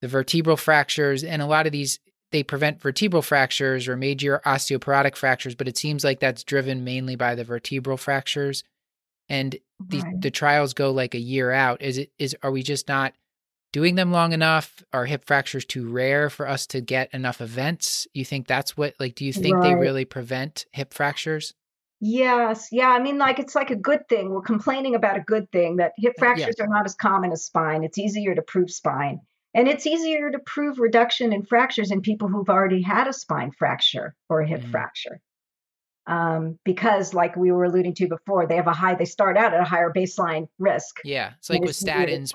[0.00, 1.98] the vertebral fractures and a lot of these
[2.30, 7.14] they prevent vertebral fractures or major osteoporotic fractures, but it seems like that's driven mainly
[7.14, 8.64] by the vertebral fractures.
[9.28, 10.20] And the, right.
[10.20, 11.82] the trials go like a year out.
[11.82, 13.12] Is it is are we just not
[13.72, 14.82] doing them long enough?
[14.92, 18.06] Are hip fractures too rare for us to get enough events?
[18.14, 19.70] You think that's what like do you think right.
[19.70, 21.54] they really prevent hip fractures?
[22.04, 22.88] Yes, yeah.
[22.88, 24.30] I mean, like it's like a good thing.
[24.30, 27.84] We're complaining about a good thing that hip fractures are not as common as spine.
[27.84, 29.20] It's easier to prove spine.
[29.54, 33.52] And it's easier to prove reduction in fractures in people who've already had a spine
[33.52, 34.70] fracture or a hip mm.
[34.70, 35.20] fracture.
[36.08, 39.54] Um, because, like we were alluding to before, they have a high, they start out
[39.54, 40.96] at a higher baseline risk.
[41.04, 41.34] Yeah.
[41.38, 42.32] It's like with statins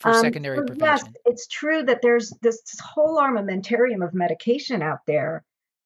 [0.00, 1.06] for um, secondary so prevention.
[1.06, 5.44] Yes, it's true that there's this whole armamentarium of medication out there,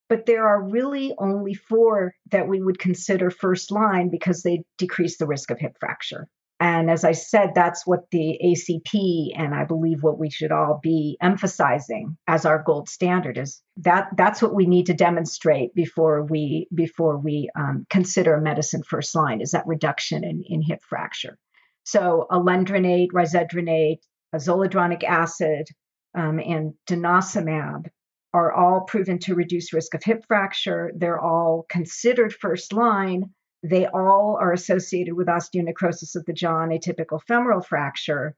[0.08, 5.18] but there are really only four that we would consider first line because they decrease
[5.18, 6.28] the risk of hip fracture.
[6.60, 10.78] And as I said, that's what the ACP and I believe what we should all
[10.82, 16.22] be emphasizing as our gold standard is that that's what we need to demonstrate before
[16.22, 21.36] we before we um, consider medicine first line is that reduction in, in hip fracture.
[21.84, 24.00] So alendronate, risedronate,
[24.34, 25.68] zoledronic acid,
[26.14, 27.86] um, and denosumab
[28.32, 30.92] are all proven to reduce risk of hip fracture.
[30.96, 33.30] They're all considered first line
[33.64, 38.36] they all are associated with osteonecrosis of the jaw and atypical femoral fracture.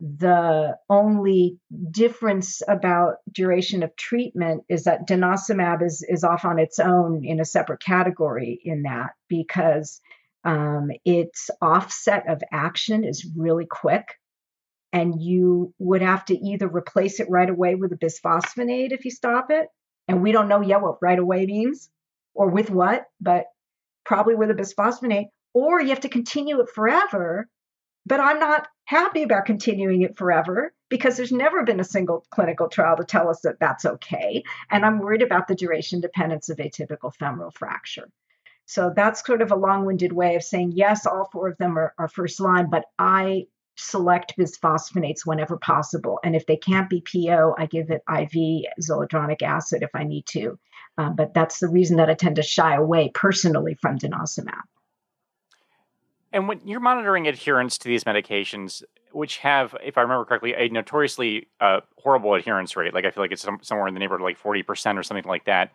[0.00, 1.58] The only
[1.90, 7.40] difference about duration of treatment is that denosumab is, is off on its own in
[7.40, 10.00] a separate category in that because
[10.46, 14.14] um, its offset of action is really quick.
[14.92, 19.10] And you would have to either replace it right away with a bisphosphonate if you
[19.10, 19.66] stop it.
[20.08, 21.90] And we don't know yet what right away means
[22.32, 23.46] or with what, but
[24.04, 27.48] probably with a bisphosphonate, or you have to continue it forever.
[28.06, 32.68] But I'm not happy about continuing it forever because there's never been a single clinical
[32.68, 34.44] trial to tell us that that's okay.
[34.70, 38.08] And I'm worried about the duration dependence of atypical femoral fracture.
[38.66, 41.78] So that's sort of a long winded way of saying, yes, all four of them
[41.78, 46.18] are, are first line, but I select bisphosphonates whenever possible.
[46.24, 50.26] And if they can't be PO, I give it IV zoledronic acid if I need
[50.26, 50.58] to.
[50.98, 54.62] Um, but that's the reason that I tend to shy away personally from denosumab.
[56.32, 60.68] And when you're monitoring adherence to these medications, which have, if I remember correctly, a
[60.68, 64.22] notoriously uh, horrible adherence rate, like I feel like it's some, somewhere in the neighborhood
[64.22, 65.72] of like 40% or something like that.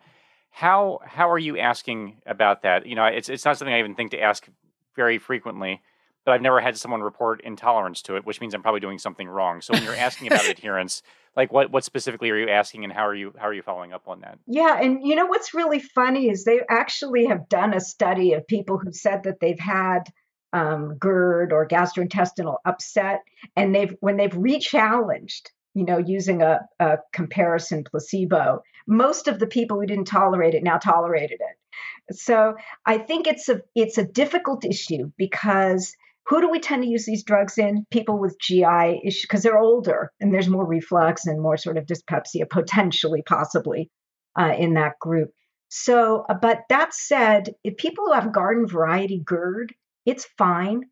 [0.52, 2.86] How how are you asking about that?
[2.86, 4.46] You know, it's it's not something I even think to ask
[4.94, 5.82] very frequently
[6.24, 9.28] but I've never had someone report intolerance to it, which means I'm probably doing something
[9.28, 9.60] wrong.
[9.60, 11.02] So when you're asking about adherence,
[11.36, 13.92] like what what specifically are you asking and how are you how are you following
[13.92, 14.38] up on that?
[14.46, 18.46] Yeah, and you know what's really funny is they actually have done a study of
[18.46, 20.04] people who said that they've had
[20.52, 23.22] um, GERD or gastrointestinal upset,
[23.56, 29.46] and they've when they've rechallenged, you know, using a, a comparison placebo, most of the
[29.46, 32.16] people who didn't tolerate it now tolerated it.
[32.16, 35.94] So I think it's a it's a difficult issue because
[36.26, 37.86] who do we tend to use these drugs in?
[37.90, 41.86] People with GI issues because they're older and there's more reflux and more sort of
[41.86, 43.90] dyspepsia potentially, possibly
[44.38, 45.30] uh, in that group.
[45.68, 50.82] So, uh, but that said, if people who have garden variety GERD, it's fine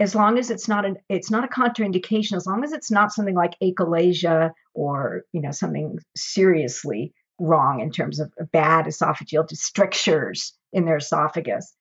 [0.00, 2.36] as long as it's not an it's not a contraindication.
[2.36, 7.90] As long as it's not something like achalasia or you know something seriously wrong in
[7.90, 11.74] terms of bad esophageal strictures in their esophagus.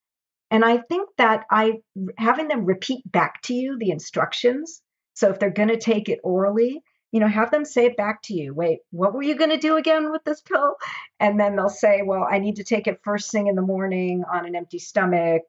[0.52, 1.80] And I think that I
[2.18, 4.82] having them repeat back to you the instructions.
[5.16, 8.22] So if they're going to take it orally, you know, have them say it back
[8.24, 8.54] to you.
[8.54, 10.76] Wait, what were you going to do again with this pill?
[11.20, 14.24] And then they'll say, well, I need to take it first thing in the morning
[14.32, 15.44] on an empty stomach.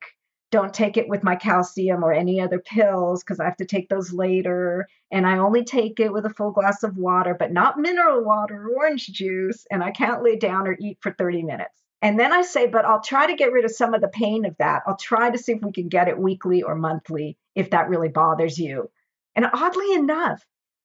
[0.55, 3.89] Don't take it with my calcium or any other pills because I have to take
[3.89, 4.87] those later.
[5.11, 8.69] And I only take it with a full glass of water, but not mineral water
[8.69, 9.67] or orange juice.
[9.69, 11.75] And I can't lay down or eat for 30 minutes.
[12.03, 14.45] And then I say, but I'll try to get rid of some of the pain
[14.45, 14.85] of that.
[14.87, 18.11] I'll try to see if we can get it weekly or monthly if that really
[18.11, 18.93] bothers you.
[19.35, 20.41] And oddly enough,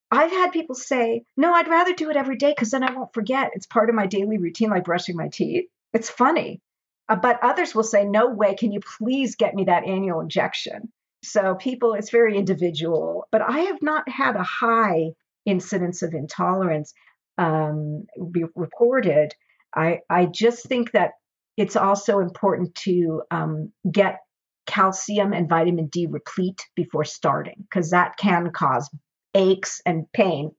[0.10, 3.14] I've had people say, no, I'd rather do it every day because then I won't
[3.14, 3.52] forget.
[3.54, 5.66] It's part of my daily routine, like brushing my teeth.
[5.94, 6.60] It's funny.
[7.10, 10.92] Uh, but others will say, no way, can you please get me that annual injection?
[11.24, 13.26] So people, it's very individual.
[13.32, 15.10] But I have not had a high
[15.46, 16.94] incidence of intolerance
[17.38, 19.34] um, be reported
[19.76, 21.12] I, I just think that
[21.58, 24.20] it's also important to um, get
[24.66, 28.90] calcium and vitamin D replete before starting because that can cause
[29.34, 30.52] aches and pain.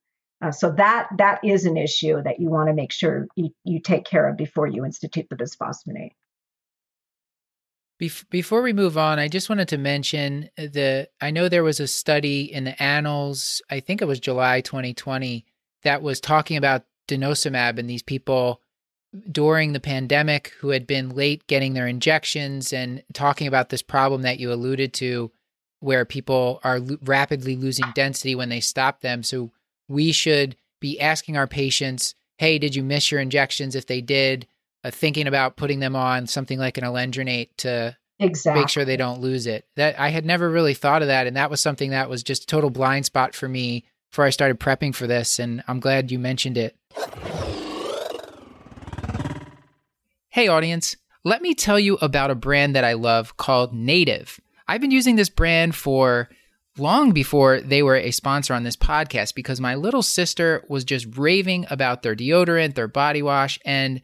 [0.43, 3.81] Uh, so that that is an issue that you want to make sure you, you
[3.81, 6.13] take care of before you institute the bisphosphonate.
[8.31, 11.09] Before we move on, I just wanted to mention the.
[11.21, 13.61] I know there was a study in the Annals.
[13.71, 15.45] I think it was July 2020
[15.83, 18.61] that was talking about denosumab and these people
[19.31, 24.23] during the pandemic who had been late getting their injections and talking about this problem
[24.23, 25.31] that you alluded to
[25.81, 29.51] where people are lo- rapidly losing density when they stop them so
[29.89, 33.75] we should be asking our patients, hey, did you miss your injections?
[33.75, 34.47] If they did,
[34.85, 38.61] uh, thinking about putting them on something like an alendronate to exactly.
[38.61, 39.67] make sure they don't lose it.
[39.77, 42.45] That I had never really thought of that, and that was something that was just
[42.45, 45.39] a total blind spot for me before I started prepping for this.
[45.39, 46.77] And I'm glad you mentioned it.
[50.29, 54.41] Hey, audience, let me tell you about a brand that I love called Native.
[54.69, 56.29] I've been using this brand for
[56.79, 61.19] long before they were a sponsor on this podcast because my little sister was just
[61.19, 64.01] raving about their deodorant, their body wash, and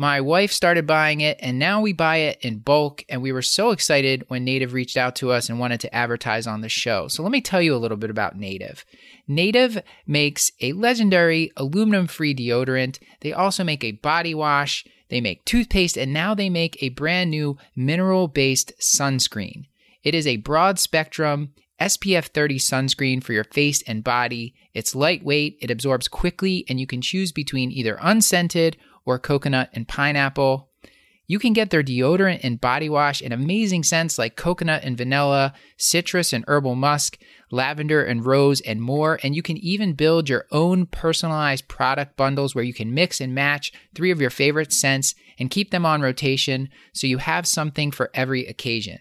[0.00, 3.04] my wife started buying it, and now we buy it in bulk.
[3.10, 6.46] And we were so excited when Native reached out to us and wanted to advertise
[6.46, 7.06] on the show.
[7.08, 8.86] So, let me tell you a little bit about Native.
[9.28, 12.98] Native makes a legendary aluminum free deodorant.
[13.20, 17.30] They also make a body wash, they make toothpaste, and now they make a brand
[17.30, 19.66] new mineral based sunscreen.
[20.02, 24.54] It is a broad spectrum SPF 30 sunscreen for your face and body.
[24.74, 29.88] It's lightweight, it absorbs quickly, and you can choose between either unscented or coconut and
[29.88, 30.70] pineapple.
[31.26, 35.54] You can get their deodorant and body wash in amazing scents like coconut and vanilla,
[35.76, 37.18] citrus and herbal musk,
[37.52, 39.20] lavender and rose, and more.
[39.22, 43.32] And you can even build your own personalized product bundles where you can mix and
[43.32, 47.92] match three of your favorite scents and keep them on rotation so you have something
[47.92, 48.98] for every occasion.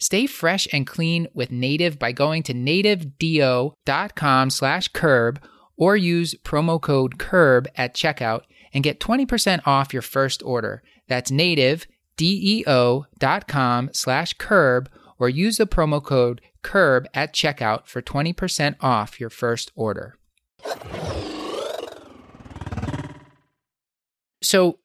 [0.00, 5.40] Stay fresh and clean with Native by going to nativedeo.com slash curb
[5.76, 10.82] or use promo code CURB at checkout and get 20% off your first order.
[11.08, 18.76] That's native, deo.com slash curb or use the promo code CURB at checkout for 20%
[18.80, 20.16] off your first order.
[24.42, 24.78] So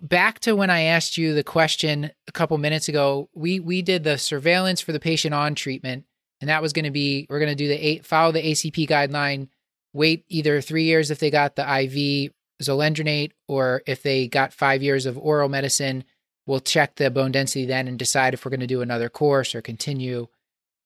[0.00, 4.04] back to when I asked you the question a couple minutes ago, we we did
[4.04, 6.04] the surveillance for the patient on treatment,
[6.40, 8.88] and that was going to be we're going to do the eight, follow the ACP
[8.88, 9.48] guideline,
[9.92, 14.82] wait either three years if they got the IV zoledronate, or if they got five
[14.82, 16.04] years of oral medicine,
[16.46, 19.54] we'll check the bone density then and decide if we're going to do another course
[19.54, 20.26] or continue.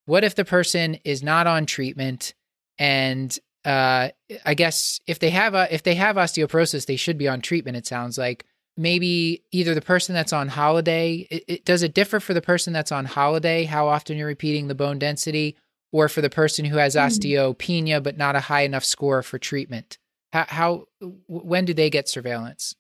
[0.07, 2.35] What if the person is not on treatment
[2.79, 4.11] and uh,
[4.45, 7.77] I guess if they have a if they have osteoporosis, they should be on treatment.
[7.77, 8.45] It sounds like
[8.77, 11.27] maybe either the person that's on holiday.
[11.31, 13.65] It, it, does it differ for the person that's on holiday?
[13.65, 15.57] How often you're repeating the bone density,
[15.93, 17.07] or for the person who has mm.
[17.07, 19.97] osteopenia but not a high enough score for treatment?
[20.35, 20.85] How, how
[21.29, 22.75] when do they get surveillance?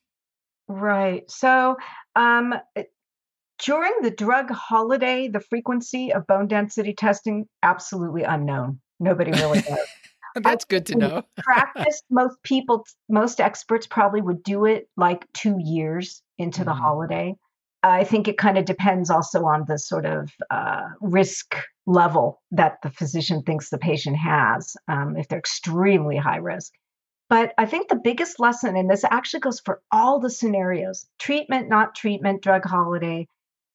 [0.66, 1.30] Right.
[1.30, 1.76] So
[2.16, 2.52] um,
[3.64, 8.80] during the drug holiday, the frequency of bone density testing absolutely unknown.
[8.98, 9.78] Nobody really knows.
[10.42, 11.22] That's good to know.
[11.38, 16.70] practice, most people, most experts probably would do it like two years into mm-hmm.
[16.70, 17.34] the holiday.
[17.84, 21.54] I think it kind of depends also on the sort of uh, risk
[21.86, 24.74] level that the physician thinks the patient has.
[24.88, 26.72] Um, if they're extremely high risk,
[27.28, 31.68] but I think the biggest lesson, and this actually goes for all the scenarios treatment,
[31.68, 33.26] not treatment, drug holiday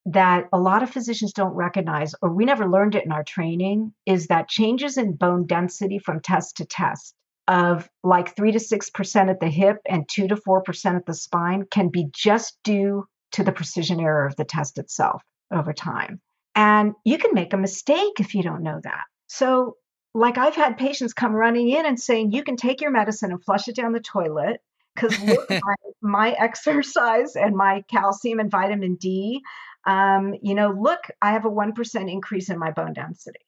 [0.06, 3.94] that a lot of physicians don't recognize, or we never learned it in our training,
[4.06, 7.16] is that changes in bone density from test to test
[7.48, 11.66] of like 3 to 6% at the hip and 2 to 4% at the spine
[11.70, 16.22] can be just due to the precision error of the test itself over time.
[16.56, 19.04] And you can make a mistake if you don't know that.
[19.28, 19.76] So
[20.14, 23.44] like I've had patients come running in and saying, you can take your medicine and
[23.44, 24.62] flush it down the toilet
[24.96, 25.18] because
[25.50, 29.42] my, my, exercise and my calcium and vitamin D,
[29.86, 33.40] um, you know, look, I have a 1% increase in my bone density.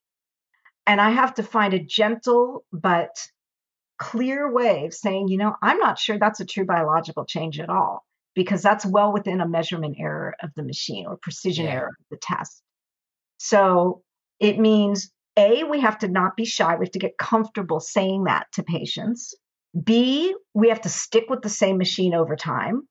[0.87, 3.15] And I have to find a gentle but
[3.99, 7.69] clear way of saying, you know, I'm not sure that's a true biological change at
[7.69, 11.73] all because that's well within a measurement error of the machine or precision yeah.
[11.73, 12.61] error of the test.
[13.37, 14.01] So
[14.39, 16.75] it means a, we have to not be shy.
[16.75, 19.33] We have to get comfortable saying that to patients.
[19.83, 22.81] B, we have to stick with the same machine over time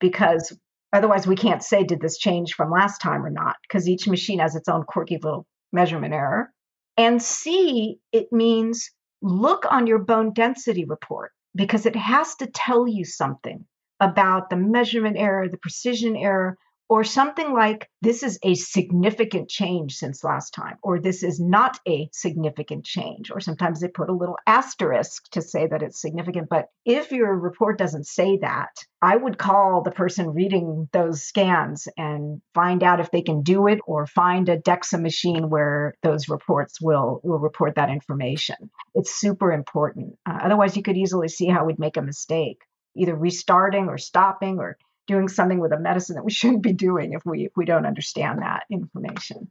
[0.00, 0.56] because
[0.92, 3.56] otherwise we can't say, did this change from last time or not?
[3.62, 6.50] Because each machine has its own quirky little measurement error.
[6.96, 8.90] And C, it means
[9.22, 13.64] look on your bone density report because it has to tell you something
[14.00, 16.58] about the measurement error, the precision error,
[16.88, 21.78] or something like this is a significant change since last time, or this is not
[21.88, 26.48] a significant change, or sometimes they put a little asterisk to say that it's significant.
[26.48, 28.70] But if your report doesn't say that,
[29.00, 33.66] I would call the person reading those scans and find out if they can do
[33.66, 38.70] it or find a DEXA machine where those reports will, will report that information.
[38.94, 40.16] It's super important.
[40.26, 42.58] Uh, otherwise, you could easily see how we'd make a mistake,
[42.96, 44.76] either restarting or stopping or
[45.06, 47.86] doing something with a medicine that we shouldn't be doing if we if we don't
[47.86, 49.50] understand that information.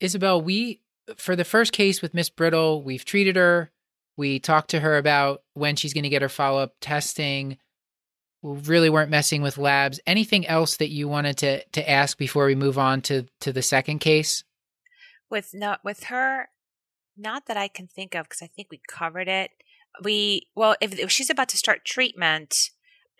[0.00, 0.80] Isabel, we
[1.16, 3.70] for the first case with Miss Brittle, we've treated her.
[4.16, 7.58] We talked to her about when she's going to get her follow up testing.
[8.42, 10.00] We really weren't messing with labs.
[10.06, 13.62] Anything else that you wanted to to ask before we move on to to the
[13.62, 14.44] second case?
[15.30, 16.48] With not with her,
[17.16, 19.50] not that I can think of because I think we covered it.
[20.02, 22.70] We well, if, if she's about to start treatment,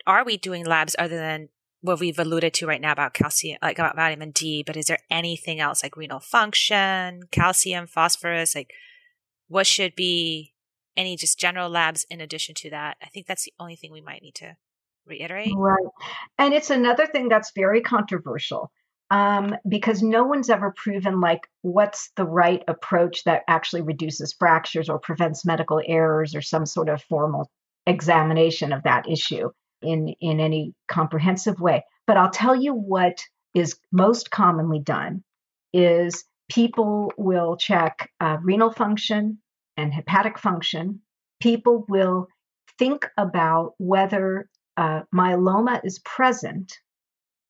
[0.07, 1.49] are we doing labs other than
[1.81, 4.63] what we've alluded to right now about calcium, like about vitamin D?
[4.65, 8.55] But is there anything else like renal function, calcium, phosphorus?
[8.55, 8.71] Like,
[9.47, 10.53] what should be
[10.97, 12.97] any just general labs in addition to that?
[13.01, 14.55] I think that's the only thing we might need to
[15.05, 15.53] reiterate.
[15.55, 15.85] Right.
[16.39, 18.71] And it's another thing that's very controversial
[19.11, 24.89] um, because no one's ever proven like what's the right approach that actually reduces fractures
[24.89, 27.49] or prevents medical errors or some sort of formal
[27.85, 29.49] examination of that issue
[29.81, 31.83] in in any comprehensive way.
[32.07, 33.23] But i'll tell you what
[33.53, 35.23] is most commonly done
[35.73, 39.39] is people will check uh, renal function
[39.77, 41.01] and hepatic function.
[41.41, 42.27] People will
[42.77, 46.73] think about whether uh, myeloma is present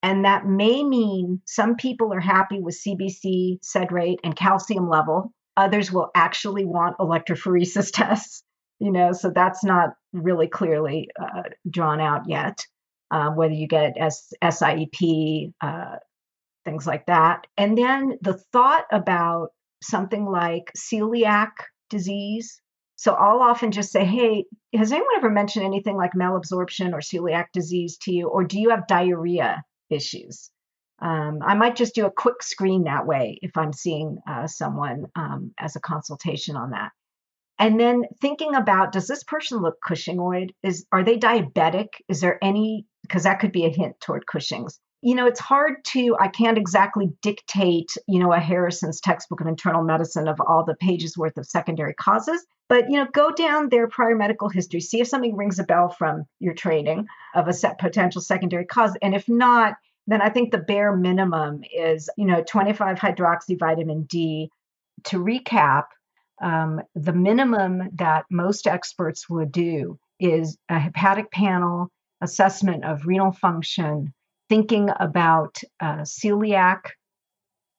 [0.03, 5.33] and that may mean some people are happy with cbc sed rate and calcium level.
[5.57, 8.43] Others will actually want electrophoresis tests
[8.79, 12.65] you know so that's not really clearly uh, drawn out yet
[13.11, 15.95] uh, whether you get S- siep uh,
[16.65, 17.47] things like that.
[17.57, 19.49] And then the thought about
[19.81, 21.51] something like celiac
[21.89, 22.59] disease.
[22.97, 27.47] So i'll often just say hey has anyone ever mentioned anything like malabsorption or celiac
[27.53, 30.49] disease to you or do you have diarrhea issues?
[30.99, 35.05] Um, I might just do a quick screen that way if I'm seeing uh, someone
[35.15, 36.91] um, as a consultation on that
[37.57, 41.87] and then thinking about does this person look cushingoid is are they diabetic?
[42.09, 44.79] Is there any because that could be a hint toward cushing's.
[45.01, 49.47] You know it's hard to i can't exactly dictate you know a harrison's textbook of
[49.47, 52.45] internal medicine of all the pages worth of secondary causes.
[52.67, 55.89] But you know go down their prior medical history see if something rings a bell
[55.89, 58.97] from your training of a set potential secondary cause.
[59.01, 59.75] And if not
[60.07, 64.49] then i think the bare minimum is you know 25 hydroxy vitamin d
[65.03, 65.85] to recap
[66.41, 71.89] um, the minimum that most experts would do is a hepatic panel
[72.21, 74.13] assessment of renal function,
[74.49, 76.81] thinking about uh, celiac,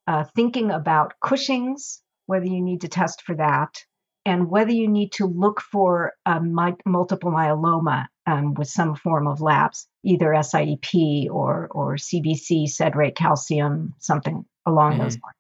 [0.07, 3.85] uh, thinking about Cushing's, whether you need to test for that,
[4.25, 9.41] and whether you need to look for my, multiple myeloma um, with some form of
[9.41, 15.03] labs, either SIEP or, or CBC, sed rate calcium, something along mm-hmm.
[15.03, 15.37] those lines.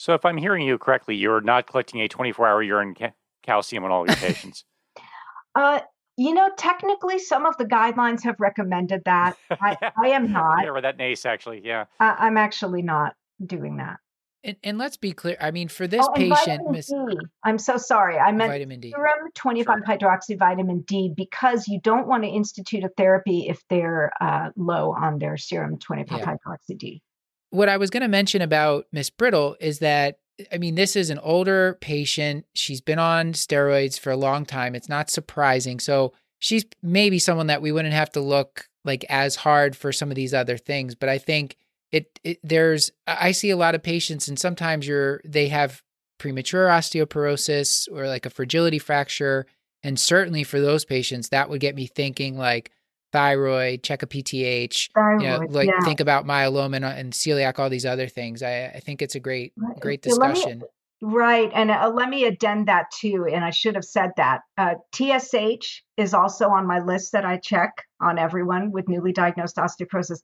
[0.00, 3.84] So, if I'm hearing you correctly, you're not collecting a 24 hour urine ca- calcium
[3.84, 4.64] on all your patients.
[5.54, 5.80] uh,
[6.16, 9.36] you know, technically, some of the guidelines have recommended that.
[9.50, 9.90] I, yeah.
[10.02, 10.64] I am not.
[10.64, 11.60] Yeah, that NACE actually.
[11.62, 11.84] Yeah.
[12.00, 13.98] I, am actually not doing that.
[14.42, 15.36] And, and, let's be clear.
[15.38, 16.96] I mean, for this oh, patient, Miss, D.
[17.44, 18.16] I'm so sorry.
[18.16, 18.92] I meant vitamin D.
[18.92, 19.98] serum 25 sure.
[19.98, 24.94] hydroxy vitamin D because you don't want to institute a therapy if they're uh, low
[24.94, 26.24] on their serum 25 yeah.
[26.24, 27.02] hydroxy D
[27.50, 30.18] what I was going to mention about Miss Brittle is that
[30.52, 32.46] I mean, this is an older patient.
[32.54, 34.74] She's been on steroids for a long time.
[34.74, 35.80] It's not surprising.
[35.80, 40.10] So she's maybe someone that we wouldn't have to look like as hard for some
[40.10, 40.94] of these other things.
[40.94, 41.56] But I think
[41.92, 45.82] it, it there's I see a lot of patients, and sometimes you're they have
[46.18, 49.46] premature osteoporosis or like a fragility fracture,
[49.82, 52.70] and certainly for those patients, that would get me thinking like
[53.12, 55.80] thyroid, check a PTH, thyroid, you know, like yeah.
[55.84, 58.42] think about myeloma and, and, celiac, all these other things.
[58.42, 60.60] I, I think it's a great, great discussion.
[60.60, 60.66] Me,
[61.02, 61.50] right.
[61.54, 63.26] And uh, let me addend that too.
[63.32, 64.40] And I should have said that.
[64.56, 69.56] Uh, TSH is also on my list that I check on everyone with newly diagnosed
[69.56, 70.20] osteoporosis.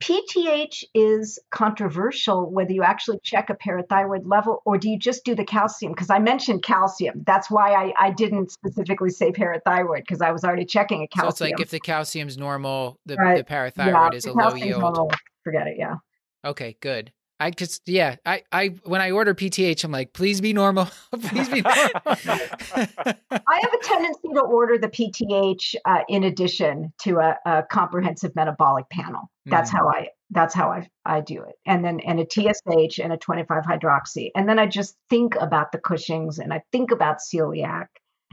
[0.00, 5.34] PTH is controversial whether you actually check a parathyroid level or do you just do
[5.34, 5.92] the calcium?
[5.92, 7.24] Because I mentioned calcium.
[7.26, 11.30] That's why I, I didn't specifically say parathyroid because I was already checking a calcium.
[11.30, 13.38] So it's like if the calcium's normal, the, right.
[13.38, 14.80] the parathyroid yeah, is a low yield.
[14.80, 15.10] Normal,
[15.42, 15.74] forget it.
[15.78, 15.96] Yeah.
[16.44, 17.12] Okay, good.
[17.40, 20.88] I just yeah, I I when I order PTH, I'm like, please be normal,
[21.20, 21.90] please be normal.
[22.04, 28.34] I have a tendency to order the PTH uh, in addition to a, a, comprehensive
[28.34, 29.30] metabolic panel.
[29.46, 29.78] That's mm.
[29.78, 33.16] how I that's how I I do it, and then and a TSH and a
[33.16, 37.86] 25 hydroxy, and then I just think about the Cushing's and I think about celiac,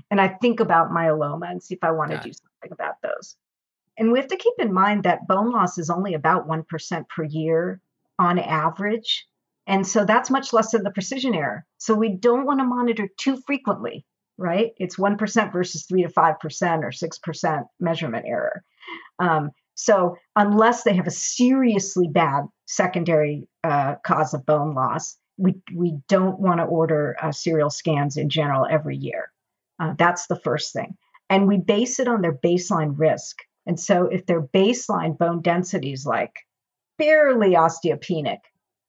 [0.10, 3.36] and I think about myeloma and see if I want to do something about those.
[3.97, 7.24] And we have to keep in mind that bone loss is only about 1% per
[7.24, 7.82] year
[8.20, 9.26] on average.
[9.68, 11.66] And so that's much less than the precision error.
[11.78, 14.05] So we don't want to monitor too frequently,
[14.38, 14.72] right?
[14.78, 18.63] It's 1% versus 3 to 5% or 6% measurement error.
[19.20, 25.55] Um, so unless they have a seriously bad secondary uh, cause of bone loss, we,
[25.74, 29.32] we don't want to order uh, serial scans in general every year.
[29.80, 30.95] Uh, that's the first thing.
[31.30, 33.39] And we base it on their baseline risk.
[33.66, 36.34] And so if their baseline bone density is like
[36.98, 38.39] barely osteopenic,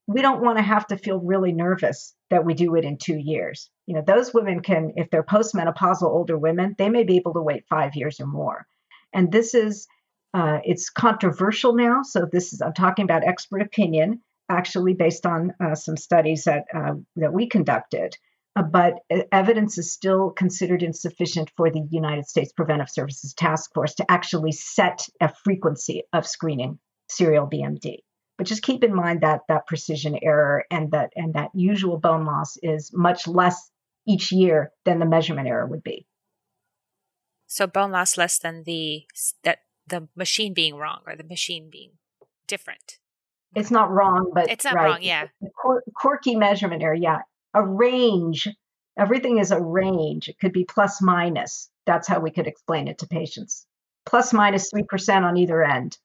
[0.06, 3.16] we don't want to have to feel really nervous that we do it in two
[3.16, 3.70] years.
[3.86, 7.42] You know, those women can, if they're postmenopausal older women, they may be able to
[7.42, 8.66] wait five years or more.
[9.12, 9.88] And this is,
[10.34, 12.02] uh, it's controversial now.
[12.02, 16.64] So this is, I'm talking about expert opinion, actually based on uh, some studies that
[16.74, 18.16] uh, that we conducted.
[18.54, 18.94] Uh, but
[19.32, 24.52] evidence is still considered insufficient for the United States Preventive Services Task Force to actually
[24.52, 26.78] set a frequency of screening
[27.08, 27.98] serial BMD.
[28.38, 32.26] But just keep in mind that that precision error and that and that usual bone
[32.26, 33.70] loss is much less
[34.06, 36.06] each year than the measurement error would be.
[37.46, 39.04] So bone loss less than the
[39.42, 41.92] that the machine being wrong or the machine being
[42.46, 42.98] different.
[43.54, 44.86] It's not wrong, but it's not right.
[44.86, 44.98] wrong.
[45.00, 45.28] Yeah,
[45.94, 46.94] quirky measurement error.
[46.94, 47.20] Yeah,
[47.54, 48.48] a range.
[48.98, 50.28] Everything is a range.
[50.28, 51.70] It could be plus minus.
[51.86, 53.66] That's how we could explain it to patients.
[54.04, 55.96] Plus minus three percent on either end.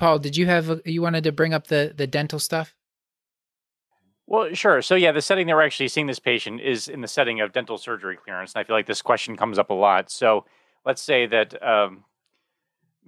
[0.00, 2.74] Paul, did you have a, you wanted to bring up the the dental stuff?
[4.26, 4.80] Well, sure.
[4.82, 7.52] So yeah, the setting that we're actually seeing this patient is in the setting of
[7.52, 10.10] dental surgery clearance, and I feel like this question comes up a lot.
[10.10, 10.46] So
[10.84, 12.04] let's say that um.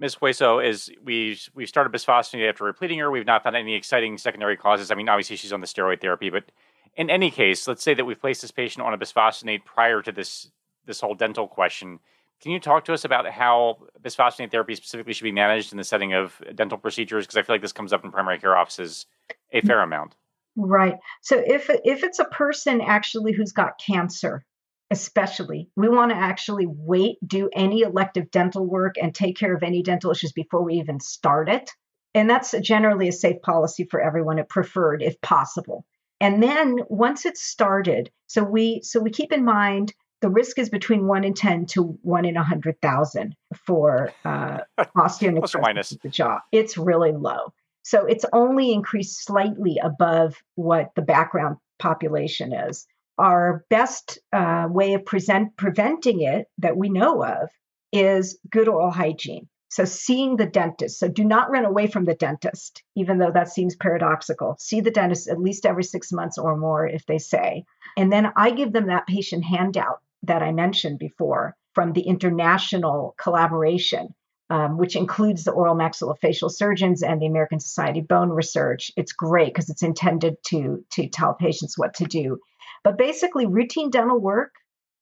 [0.01, 3.09] Hueso is we we started bisphosphonate after repleting her.
[3.09, 4.91] We've not found any exciting secondary causes.
[4.91, 6.51] I mean, obviously she's on the steroid therapy, but
[6.97, 10.11] in any case, let's say that we've placed this patient on a bisphosphonate prior to
[10.11, 10.51] this
[10.85, 11.99] this whole dental question.
[12.43, 15.83] Can you talk to us about how bisphosphonate therapy specifically should be managed in the
[15.85, 17.25] setting of dental procedures?
[17.25, 19.05] Because I feel like this comes up in primary care offices
[19.53, 20.15] a fair amount.
[20.57, 20.95] Right.
[21.21, 24.43] So if if it's a person actually who's got cancer,
[24.91, 29.63] especially, we want to actually wait, do any elective dental work, and take care of
[29.63, 31.71] any dental issues before we even start it.
[32.13, 35.85] And that's generally a safe policy for everyone, at preferred if possible.
[36.19, 40.69] And then once it's started, so we so we keep in mind the risk is
[40.69, 46.39] between one in 10 to one in 100,000 for uh, osteonecrosis of the jaw.
[46.53, 47.51] It's really low.
[47.81, 52.87] So it's only increased slightly above what the background population is.
[53.17, 57.49] Our best uh, way of present, preventing it that we know of
[57.91, 59.49] is good oral hygiene.
[59.67, 60.99] So, seeing the dentist.
[60.99, 64.55] So, do not run away from the dentist, even though that seems paradoxical.
[64.59, 67.65] See the dentist at least every six months or more, if they say.
[67.97, 73.15] And then I give them that patient handout that I mentioned before from the international
[73.17, 74.13] collaboration,
[74.49, 78.91] um, which includes the oral maxillofacial surgeons and the American Society of Bone Research.
[78.95, 82.39] It's great because it's intended to, to tell patients what to do.
[82.83, 84.53] But basically, routine dental work,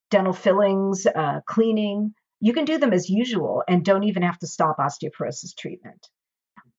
[0.10, 4.48] dental fillings, uh, cleaning, you can do them as usual and don't even have to
[4.48, 6.08] stop osteoporosis treatment.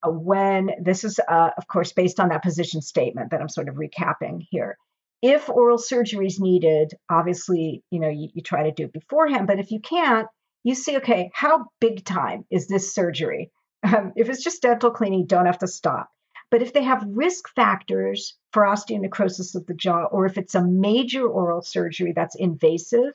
[0.04, 3.68] Uh, when this is, uh, of course, based on that position statement that I'm sort
[3.68, 4.76] of recapping here
[5.22, 9.46] if oral surgery is needed, obviously, you know, you, you try to do it beforehand.
[9.46, 10.26] But if you can't,
[10.64, 13.50] you see, okay, how big time is this surgery?
[13.84, 16.08] Um, if it's just dental cleaning, don't have to stop.
[16.52, 20.64] But if they have risk factors for osteonecrosis of the jaw, or if it's a
[20.64, 23.12] major oral surgery that's invasive,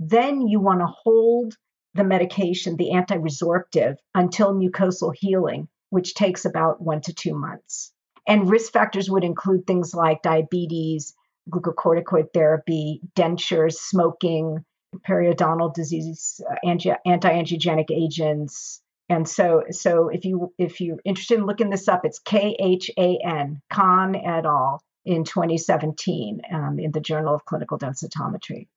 [0.00, 1.54] then you want to hold
[1.94, 7.92] the medication, the anti resorptive, until mucosal healing, which takes about one to two months.
[8.26, 11.14] And risk factors would include things like diabetes,
[11.50, 14.64] glucocorticoid therapy, dentures, smoking,
[15.06, 18.80] periodontal disease, uh, anti angiogenic agents.
[19.08, 22.90] And so, so if you if you're interested in looking this up, it's K H
[22.96, 24.82] A N Khan et al.
[25.04, 28.68] in 2017 um, in the Journal of Clinical Densitometry.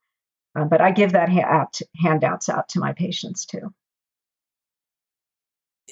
[0.55, 3.73] Um, but I give that ha- out, handouts out to my patients too.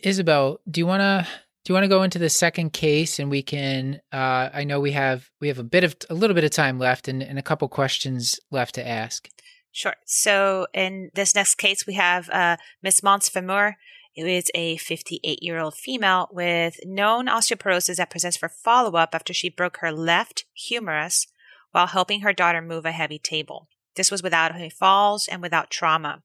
[0.03, 1.27] Isabel, do you want to
[1.64, 4.80] do you want to go into the second case and we can uh, i know
[4.80, 7.38] we have we have a bit of a little bit of time left and, and
[7.38, 9.30] a couple questions left to ask.
[9.74, 9.95] Sure.
[10.05, 13.76] So in this next case we have uh, miss montfemur
[14.16, 19.34] who is a 58 year old female with known osteoporosis that presents for follow-up after
[19.34, 21.28] she broke her left humerus
[21.72, 23.70] while helping her daughter move a heavy table.
[23.95, 26.24] This was without any falls and without trauma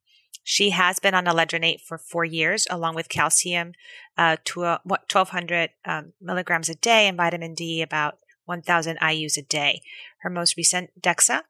[0.48, 3.72] she has been on alendronate for four years, along with calcium,
[4.16, 9.42] uh, to, uh, 1200 um, milligrams a day, and vitamin D about 1000 IUs a
[9.42, 9.82] day.
[10.18, 11.42] Her most recent DEXA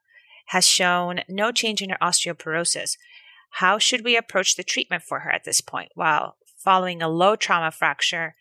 [0.47, 2.97] has shown no change in her osteoporosis.
[3.51, 7.37] How should we approach the treatment for her at this point while following a low
[7.37, 8.35] trauma fracture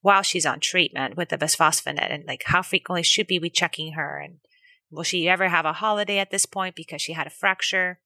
[0.00, 2.10] while she's on treatment with the bisphosphonate?
[2.10, 4.18] And like, how frequently should we be checking her?
[4.18, 4.38] And
[4.90, 8.00] will she ever have a holiday at this point because she had a fracture?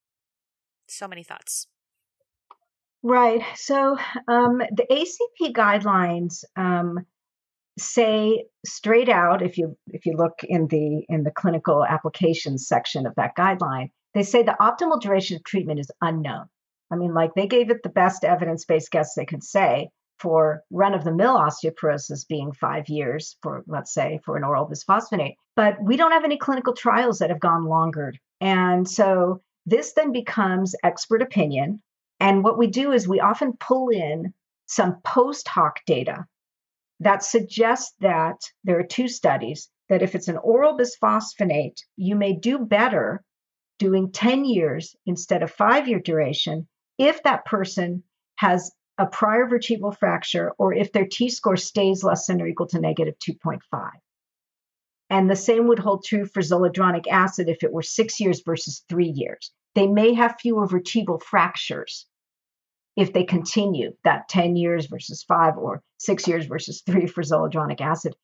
[0.90, 1.66] So many thoughts.
[3.02, 3.42] Right.
[3.54, 7.06] So um, the ACP guidelines um,
[7.78, 13.06] say straight out, if you if you look in the in the clinical applications section
[13.06, 16.46] of that guideline, they say the optimal duration of treatment is unknown.
[16.90, 20.64] I mean, like they gave it the best evidence based guess they could say for
[20.70, 25.34] run of the mill osteoporosis being five years for, let's say, for an oral bisphosphonate.
[25.54, 28.14] But we don't have any clinical trials that have gone longer.
[28.40, 31.82] And so this then becomes expert opinion.
[32.20, 34.32] And what we do is we often pull in
[34.66, 36.26] some post hoc data
[37.00, 42.34] that suggests that there are two studies that if it's an oral bisphosphonate, you may
[42.34, 43.22] do better
[43.78, 46.66] doing 10 years instead of five year duration
[46.98, 48.02] if that person
[48.36, 52.66] has a prior vertebral fracture or if their T score stays less than or equal
[52.68, 53.60] to negative 2.5.
[55.10, 58.84] And the same would hold true for zoledronic acid if it were six years versus
[58.88, 59.52] three years.
[59.74, 62.06] They may have fewer vertebral fractures
[62.96, 67.80] if they continue that 10 years versus five or six years versus three for zoledronic
[67.80, 68.14] acid.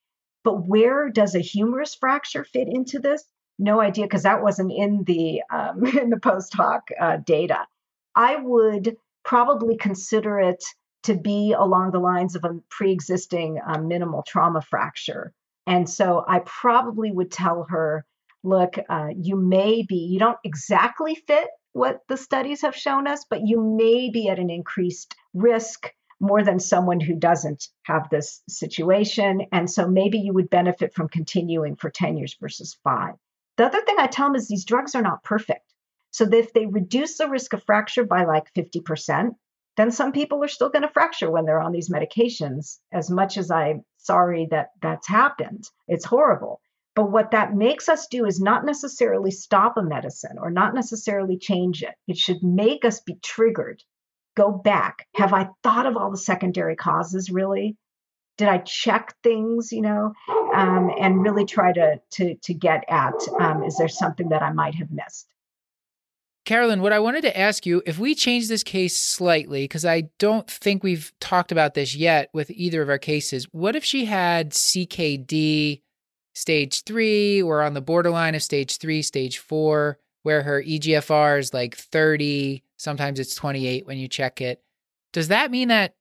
[0.42, 3.24] But where does a humerus fracture fit into this?
[3.58, 7.66] No idea, because that wasn't in the um, in the post hoc uh, data.
[8.14, 10.64] I would probably consider it
[11.04, 15.32] to be along the lines of a pre-existing uh, minimal trauma fracture.
[15.66, 18.04] And so I probably would tell her,
[18.42, 23.24] look, uh, you may be, you don't exactly fit what the studies have shown us,
[23.28, 28.42] but you may be at an increased risk more than someone who doesn't have this
[28.48, 29.42] situation.
[29.52, 33.14] And so maybe you would benefit from continuing for 10 years versus five.
[33.56, 35.72] The other thing I tell them is these drugs are not perfect.
[36.10, 39.30] So if they reduce the risk of fracture by like 50%,
[39.76, 42.78] then some people are still going to fracture when they're on these medications.
[42.92, 46.60] As much as I'm sorry that that's happened, it's horrible.
[46.94, 51.36] But what that makes us do is not necessarily stop a medicine or not necessarily
[51.36, 51.94] change it.
[52.06, 53.82] It should make us be triggered.
[54.36, 55.06] Go back.
[55.16, 57.76] Have I thought of all the secondary causes really?
[58.36, 60.12] Did I check things, you know,
[60.54, 64.52] um, and really try to to to get at um, is there something that I
[64.52, 65.33] might have missed?
[66.44, 70.08] Carolyn, what I wanted to ask you, if we change this case slightly, because I
[70.18, 74.04] don't think we've talked about this yet with either of our cases, what if she
[74.04, 75.80] had CKD
[76.34, 81.54] stage three or on the borderline of stage three, stage four, where her EGFR is
[81.54, 84.62] like 30, sometimes it's 28 when you check it?
[85.14, 85.94] Does that mean that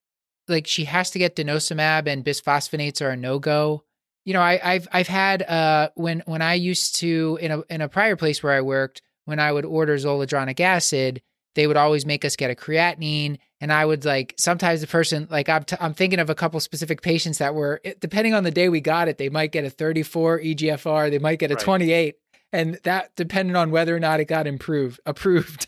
[0.49, 3.85] like she has to get denosumab and bisphosphonates are a no go?
[4.25, 7.81] You know, I, have I've had uh when when I used to in a in
[7.81, 11.21] a prior place where I worked, when I would order zoledronic acid,
[11.55, 13.37] they would always make us get a creatinine.
[13.61, 16.59] And I would like sometimes the person like I'm t- I'm thinking of a couple
[16.59, 19.69] specific patients that were depending on the day we got it, they might get a
[19.69, 21.63] 34 EGFR, they might get a right.
[21.63, 22.15] 28,
[22.51, 25.67] and that depended on whether or not it got improved approved.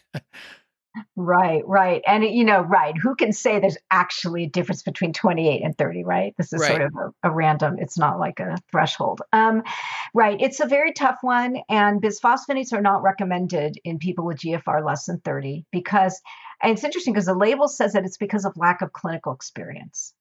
[1.16, 2.02] Right, right.
[2.08, 2.96] And, you know, right.
[2.98, 6.34] Who can say there's actually a difference between 28 and 30, right?
[6.38, 6.70] This is right.
[6.70, 9.22] sort of a, a, random, it's not like a threshold.
[9.34, 9.64] Um,
[10.14, 10.40] right.
[10.40, 11.58] It's a very tough one.
[11.70, 16.22] And bisphosphonates are not recommended in people with GFR less than 30 because,
[16.62, 20.14] and it's interesting because the label says that it's because of lack of clinical experience.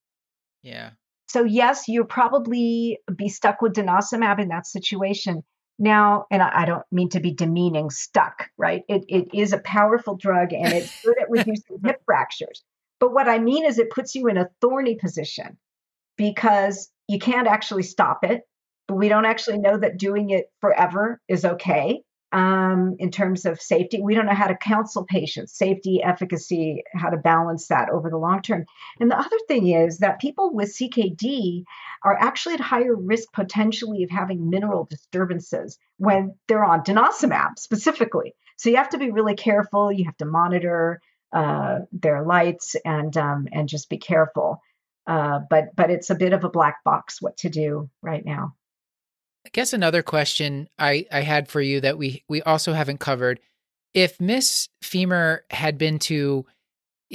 [0.63, 0.91] Yeah.
[1.29, 5.43] So, yes, you'll probably be stuck with denosumab in that situation
[5.79, 8.83] now, and I, don't mean to be demeaning, stuck, right?
[8.89, 12.63] It, it is a powerful drug and it's good at reducing hip fractures.
[13.01, 15.59] But what I mean is it puts you in a thorny position
[16.17, 18.43] because you can't actually stop it,
[18.87, 22.03] but we don't actually know that doing it forever is okay
[22.35, 24.03] um, in terms of safety.
[24.03, 28.19] We don't know how to counsel patients, safety, efficacy, how to balance that over the
[28.19, 28.67] long term.
[28.99, 31.63] And the other thing is that people with CKD
[32.03, 38.35] are actually at higher risk potentially of having mineral disturbances when they're on denosumab specifically.
[38.57, 39.93] So you have to be really careful.
[39.93, 41.01] You have to monitor
[41.33, 44.61] uh, their lights and um, and just be careful.
[45.07, 48.55] Uh, but but it's a bit of a black box what to do right now.
[49.55, 53.39] Guess another question I, I had for you that we we also haven't covered.
[53.95, 56.45] If Miss Femur had been to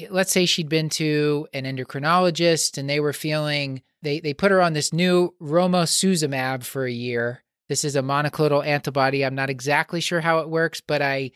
[0.10, 4.62] let's say she'd been to an endocrinologist and they were feeling they they put her
[4.62, 7.44] on this new romosozumab for a year.
[7.68, 9.26] This is a monoclonal antibody.
[9.26, 11.32] I'm not exactly sure how it works, but I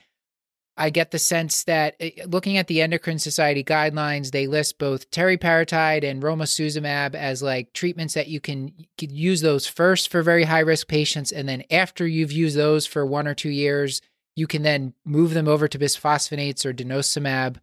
[0.76, 5.12] I get the sense that eh, looking at the Endocrine Society guidelines, they list both
[5.12, 10.60] teriparatide and romosozumab as like treatments that you can, use those first for very high
[10.60, 14.02] risk patients, and then after you've used those for one or two years,
[14.36, 17.58] you can then move them over to bisphosphonates or denosumab.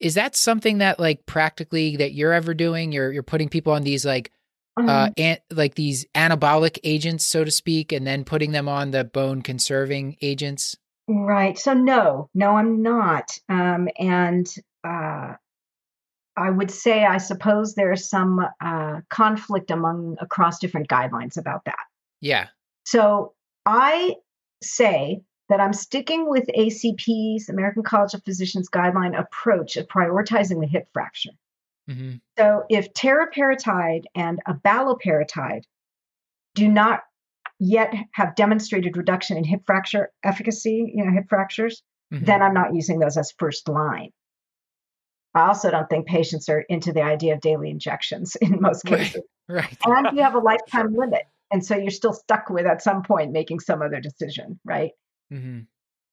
[0.00, 2.92] Is that something that like practically that you're ever doing?
[2.92, 4.30] You're you're putting people on these like
[4.78, 4.88] mm-hmm.
[4.88, 9.04] uh an, like these anabolic agents, so to speak, and then putting them on the
[9.04, 10.76] bone conserving agents.
[11.06, 11.58] Right.
[11.58, 13.38] So no, no, I'm not.
[13.48, 14.46] Um, and
[14.82, 15.34] uh,
[16.36, 21.84] I would say, I suppose there's some uh, conflict among across different guidelines about that.
[22.20, 22.48] Yeah.
[22.84, 23.34] So
[23.66, 24.16] I
[24.62, 30.66] say that I'm sticking with ACP's American College of Physicians guideline approach of prioritizing the
[30.66, 31.30] hip fracture.
[31.88, 32.14] Mm-hmm.
[32.38, 35.64] So if teriparatide and abaloparatide
[36.54, 37.02] do not
[37.64, 42.24] yet have demonstrated reduction in hip fracture efficacy, you know, hip fractures, mm-hmm.
[42.24, 44.10] then I'm not using those as first line.
[45.34, 49.22] I also don't think patients are into the idea of daily injections in most cases.
[49.48, 49.76] Right.
[49.86, 50.06] right.
[50.06, 51.22] And you have a lifetime limit.
[51.50, 54.92] And so you're still stuck with at some point making some other decision, right?
[55.32, 55.60] Mm-hmm.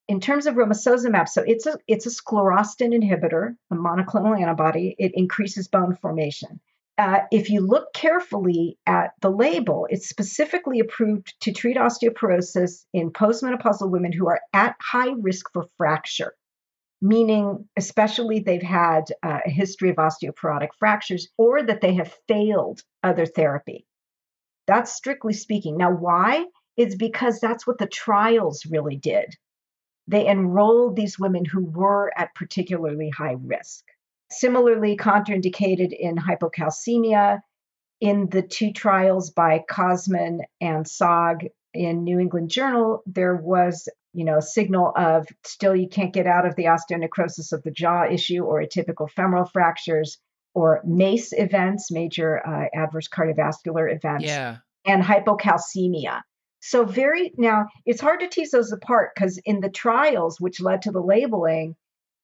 [0.08, 4.94] In terms of romosozumab, so it's a it's a sclerostin inhibitor, a monoclonal antibody.
[4.98, 6.60] It increases bone formation.
[7.02, 13.10] Uh, if you look carefully at the label, it's specifically approved to treat osteoporosis in
[13.10, 16.36] postmenopausal women who are at high risk for fracture,
[17.02, 22.84] meaning especially they've had uh, a history of osteoporotic fractures or that they have failed
[23.02, 23.88] other therapy.
[24.68, 25.78] That's strictly speaking.
[25.78, 26.46] Now, why?
[26.78, 29.34] It's because that's what the trials really did.
[30.08, 33.86] They enrolled these women who were at particularly high risk.
[34.32, 37.40] Similarly, contraindicated in hypocalcemia
[38.00, 44.26] in the two trials by Cosman and Saag in New England Journal, there was, you
[44.26, 48.06] know, a signal of still you can't get out of the osteonecrosis of the jaw
[48.06, 50.18] issue or atypical femoral fractures
[50.54, 54.58] or MACE events, major uh, adverse cardiovascular events, yeah.
[54.86, 56.22] and hypocalcemia.
[56.60, 60.84] So, very now, it's hard to tease those apart because in the trials, which led
[60.84, 61.76] to the labeling,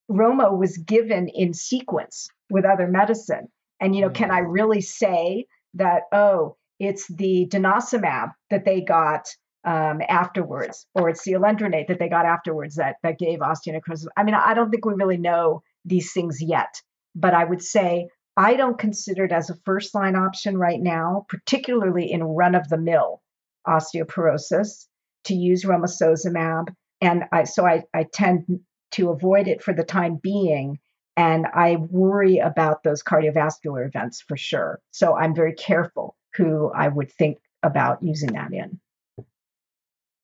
[0.09, 3.47] Romo was given in sequence with other medicine.
[3.79, 4.23] And, you know, mm-hmm.
[4.23, 5.45] can I really say
[5.75, 9.29] that, oh, it's the denosumab that they got
[9.65, 14.07] um, afterwards, or it's the alendronate that they got afterwards that, that gave osteonecrosis?
[14.15, 16.81] I mean, I don't think we really know these things yet.
[17.15, 21.25] But I would say I don't consider it as a first line option right now,
[21.29, 23.21] particularly in run of the mill
[23.67, 24.85] osteoporosis,
[25.25, 26.67] to use romosozumab.
[27.01, 28.45] And I, so I, I tend
[28.91, 30.79] to avoid it for the time being.
[31.15, 34.79] And I worry about those cardiovascular events for sure.
[34.91, 38.79] So I'm very careful who I would think about using that in.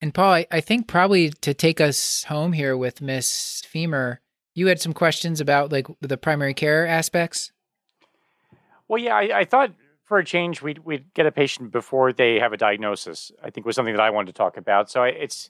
[0.01, 4.20] And Paul, I, I think probably to take us home here with Miss Femur,
[4.53, 7.51] you had some questions about like the primary care aspects.
[8.88, 9.72] Well, yeah, I, I thought
[10.03, 13.32] for a change we'd we'd get a patient before they have a diagnosis.
[13.41, 14.91] I think was something that I wanted to talk about.
[14.91, 15.49] So I, it's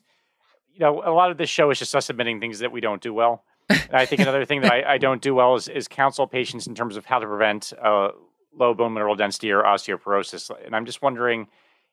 [0.74, 3.02] you know a lot of this show is just us admitting things that we don't
[3.02, 3.44] do well.
[3.70, 6.66] And I think another thing that I, I, don't do well is, is counsel patients
[6.66, 8.10] in terms of how to prevent uh,
[8.54, 10.50] low bone mineral density or osteoporosis.
[10.64, 11.48] And I'm just wondering,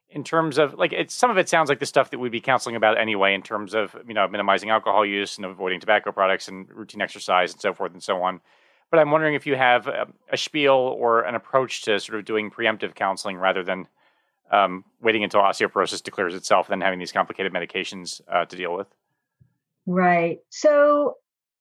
[0.09, 2.41] in terms of like, it's some of it sounds like the stuff that we'd be
[2.41, 6.49] counseling about anyway, in terms of you know minimizing alcohol use and avoiding tobacco products
[6.49, 8.41] and routine exercise and so forth and so on.
[8.89, 12.25] But I'm wondering if you have a, a spiel or an approach to sort of
[12.25, 13.87] doing preemptive counseling rather than
[14.51, 18.75] um, waiting until osteoporosis declares itself and then having these complicated medications uh, to deal
[18.75, 18.87] with.
[19.85, 20.39] Right.
[20.49, 21.15] So,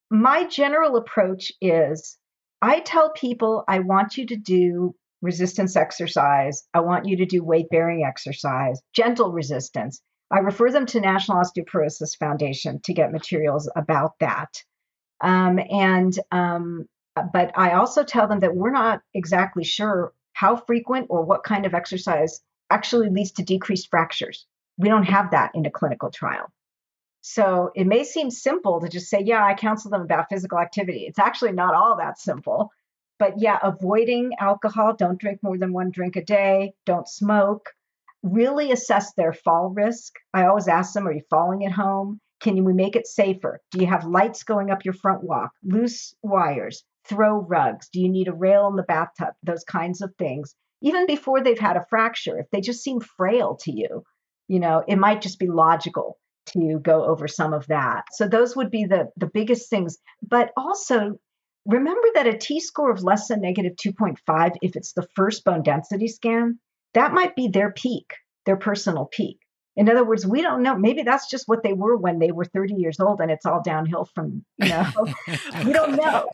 [0.09, 2.17] my general approach is
[2.61, 7.43] I tell people I want you to do resistance exercise, I want you to do
[7.43, 10.01] weight bearing exercise, gentle resistance.
[10.31, 14.49] I refer them to National Osteoporosis Foundation to get materials about that.
[15.21, 16.87] Um, and um,
[17.33, 21.65] but I also tell them that we're not exactly sure how frequent or what kind
[21.65, 22.41] of exercise
[22.71, 24.45] actually leads to decreased fractures.
[24.77, 26.51] We don't have that in a clinical trial.
[27.21, 31.05] So it may seem simple to just say, yeah, I counsel them about physical activity.
[31.05, 32.71] It's actually not all that simple.
[33.19, 37.69] But yeah, avoiding alcohol, don't drink more than one drink a day, don't smoke,
[38.23, 40.15] really assess their fall risk.
[40.33, 42.19] I always ask them, are you falling at home?
[42.39, 43.61] Can we make it safer?
[43.69, 45.51] Do you have lights going up your front walk?
[45.63, 46.83] Loose wires?
[47.05, 47.89] throw rugs?
[47.89, 49.33] Do you need a rail in the bathtub?
[49.43, 50.55] Those kinds of things.
[50.81, 54.03] Even before they've had a fracture, if they just seem frail to you,
[54.47, 56.17] you know, it might just be logical
[56.47, 58.05] to go over some of that.
[58.13, 59.97] So those would be the the biggest things.
[60.21, 61.19] But also
[61.65, 65.63] remember that a T score of less than negative 2.5 if it's the first bone
[65.63, 66.59] density scan,
[66.93, 68.13] that might be their peak,
[68.45, 69.37] their personal peak.
[69.77, 70.77] In other words, we don't know.
[70.77, 73.61] Maybe that's just what they were when they were 30 years old, and it's all
[73.63, 74.85] downhill from, you know,
[75.65, 76.27] we don't know.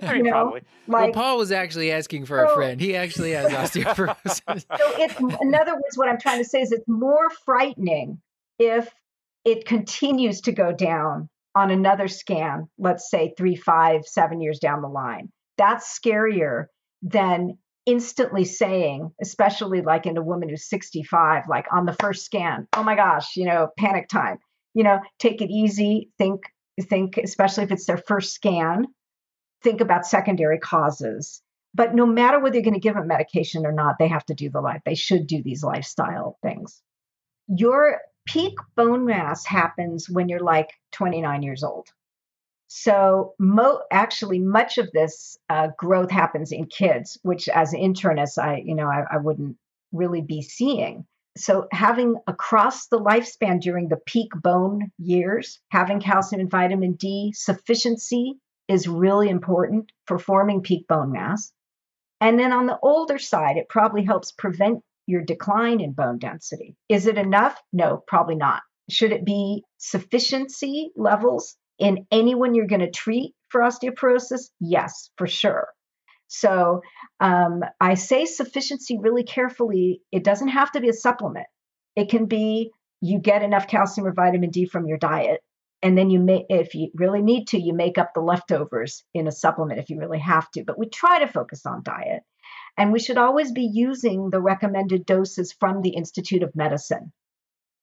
[0.00, 0.30] I mean, you know?
[0.30, 0.60] Probably.
[0.86, 2.80] Like, well, Paul was actually asking for so, a friend.
[2.80, 4.42] He actually has osteoporosis.
[4.46, 8.20] so it's, in other words, what I'm trying to say is it's more frightening
[8.60, 8.88] if
[9.44, 14.82] it continues to go down on another scan, let's say three, five, seven years down
[14.82, 15.30] the line.
[15.58, 16.66] That's scarier
[17.02, 22.66] than instantly saying, especially like in a woman who's 65, like on the first scan,
[22.72, 24.38] oh my gosh, you know, panic time.
[24.74, 26.10] You know, take it easy.
[26.18, 26.42] Think,
[26.80, 28.86] think, especially if it's their first scan,
[29.62, 31.42] think about secondary causes.
[31.74, 34.34] But no matter whether you're going to give them medication or not, they have to
[34.34, 34.80] do the life.
[34.84, 36.80] They should do these lifestyle things.
[37.48, 41.88] Your peak bone mass happens when you're like 29 years old.
[42.76, 48.64] So, mo- actually, much of this uh, growth happens in kids, which, as internists, I
[48.66, 49.56] you know I, I wouldn't
[49.92, 51.06] really be seeing.
[51.36, 57.32] So, having across the lifespan during the peak bone years, having calcium and vitamin D
[57.32, 61.52] sufficiency is really important for forming peak bone mass.
[62.20, 66.74] And then on the older side, it probably helps prevent your decline in bone density.
[66.88, 67.56] Is it enough?
[67.72, 68.62] No, probably not.
[68.90, 74.50] Should it be sufficiency levels in anyone you're going to treat for osteoporosis?
[74.60, 75.68] Yes, for sure.
[76.28, 76.82] So
[77.20, 80.02] um, I say sufficiency really carefully.
[80.10, 81.46] It doesn't have to be a supplement.
[81.96, 82.70] It can be
[83.00, 85.40] you get enough calcium or vitamin D from your diet.
[85.82, 89.28] And then you may, if you really need to, you make up the leftovers in
[89.28, 90.64] a supplement if you really have to.
[90.64, 92.22] But we try to focus on diet.
[92.78, 97.12] And we should always be using the recommended doses from the Institute of Medicine.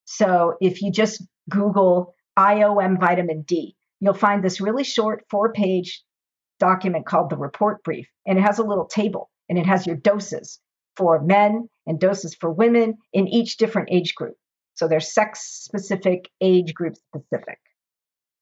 [0.05, 6.03] So if you just Google IOM vitamin D, you'll find this really short four page
[6.59, 8.07] document called the report brief.
[8.25, 10.59] And it has a little table and it has your doses
[10.97, 14.35] for men and doses for women in each different age group.
[14.73, 17.59] So they're sex specific, age group specific.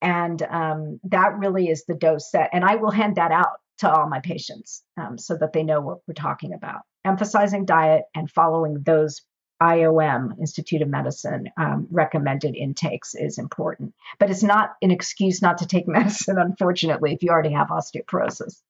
[0.02, 2.50] And um, that really is the dose set.
[2.54, 5.82] And I will hand that out to all my patients um, so that they know
[5.82, 6.82] what we're talking about.
[7.06, 9.22] Emphasizing diet and following those
[9.62, 13.94] IOM, Institute of Medicine, um, recommended intakes is important.
[14.20, 18.62] But it's not an excuse not to take medicine, unfortunately, if you already have osteoporosis.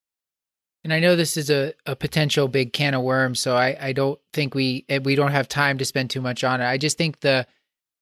[0.84, 3.94] And I know this is a, a potential big can of worms, so I, I
[3.94, 6.66] don't think we eh, we don't have time to spend too much on it.
[6.66, 7.46] I just think the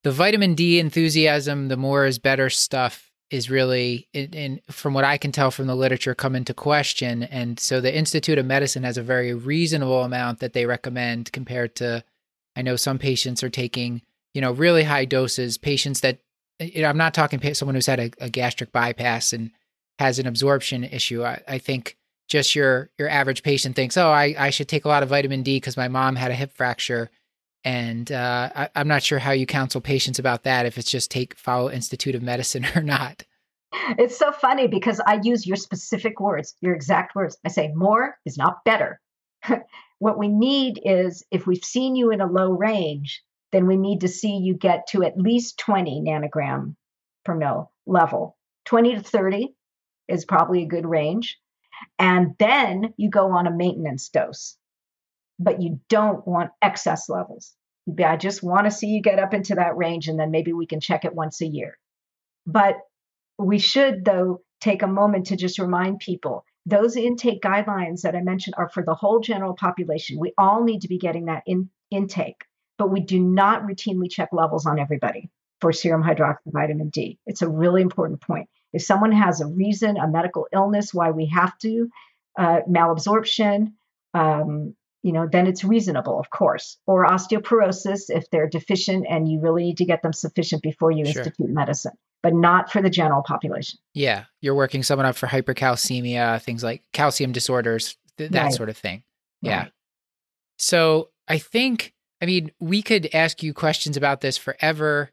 [0.04, 5.18] the vitamin D enthusiasm, the more is better stuff is really, in, from what I
[5.18, 7.24] can tell from the literature, come into question.
[7.24, 11.76] And so the Institute of Medicine has a very reasonable amount that they recommend compared
[11.76, 12.04] to,
[12.58, 14.02] I know some patients are taking,
[14.34, 15.58] you know, really high doses.
[15.58, 16.20] Patients that,
[16.60, 19.52] you know, I'm not talking someone who's had a, a gastric bypass and
[20.00, 21.24] has an absorption issue.
[21.24, 21.98] I, I, think
[22.28, 25.44] just your your average patient thinks, oh, I, I should take a lot of vitamin
[25.44, 27.10] D because my mom had a hip fracture.
[27.64, 31.12] And uh, I, I'm not sure how you counsel patients about that if it's just
[31.12, 33.24] take follow Institute of Medicine or not.
[34.00, 37.38] It's so funny because I use your specific words, your exact words.
[37.46, 39.00] I say more is not better.
[40.00, 44.02] what we need is if we've seen you in a low range, then we need
[44.02, 46.76] to see you get to at least 20 nanogram
[47.26, 48.38] per mil level.
[48.66, 49.54] 20 to 30
[50.08, 51.40] is probably a good range.
[51.98, 54.58] And then you go on a maintenance dose
[55.40, 57.54] but you don't want excess levels.
[58.04, 60.66] I just want to see you get up into that range and then maybe we
[60.66, 61.78] can check it once a year.
[62.46, 62.78] But
[63.38, 68.22] we should, though, take a moment to just remind people those intake guidelines that I
[68.22, 70.20] mentioned are for the whole general population.
[70.20, 72.44] We all need to be getting that in, intake,
[72.78, 75.30] but we do not routinely check levels on everybody
[75.62, 77.20] for serum hydroxyvitamin D.
[77.26, 78.50] It's a really important point.
[78.74, 81.90] If someone has a reason, a medical illness, why we have to,
[82.38, 83.72] uh, malabsorption,
[84.14, 86.78] um, you know, then it's reasonable, of course.
[86.86, 91.06] Or osteoporosis if they're deficient and you really need to get them sufficient before you
[91.06, 91.22] sure.
[91.24, 91.94] institute medicine,
[92.24, 93.80] but not for the general population.
[93.94, 98.54] Yeah, you're working someone up for hypercalcemia, things like calcium disorders, th- that right.
[98.54, 99.04] sort of thing.
[99.42, 99.64] Yeah.
[99.64, 99.72] Right.
[100.58, 105.12] So I think, I mean, we could ask you questions about this forever.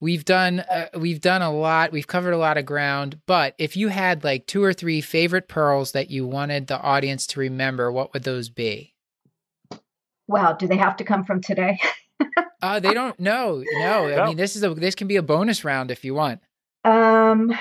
[0.00, 1.90] We've done uh, we've done a lot.
[1.90, 3.20] We've covered a lot of ground.
[3.26, 7.26] But if you had like two or three favorite pearls that you wanted the audience
[7.28, 8.94] to remember, what would those be?
[10.28, 11.78] Well, do they have to come from today?
[12.62, 13.18] uh, they don't.
[13.18, 14.14] No, no.
[14.14, 16.40] I mean, this is a this can be a bonus round if you want.
[16.84, 17.56] Um,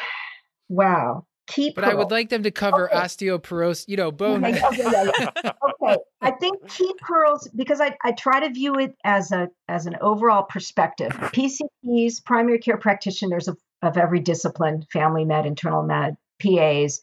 [0.69, 1.25] wow.
[1.47, 1.91] Key but pearl.
[1.91, 2.99] I would like them to cover okay.
[2.99, 4.43] osteoporosis, you know, bone.
[4.43, 5.11] Okay, okay, yeah,
[5.43, 5.51] yeah.
[5.83, 5.97] okay.
[6.21, 9.95] I think key pearls because I, I try to view it as a as an
[10.01, 11.11] overall perspective.
[11.11, 17.01] PCPs, primary care practitioners of, of every discipline, family med, internal med, PAs,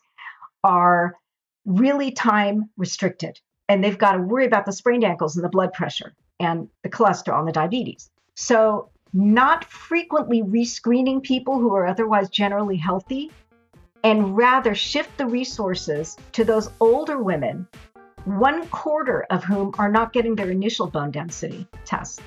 [0.65, 1.15] are
[1.65, 3.39] really time restricted
[3.69, 6.13] and they've got to worry about the sprained ankles and the blood pressure
[6.45, 8.11] and the cholesterol and the diabetes.
[8.35, 13.31] So, not frequently rescreening people who are otherwise generally healthy
[14.05, 17.67] and rather shift the resources to those older women,
[18.25, 22.21] one quarter of whom are not getting their initial bone density test.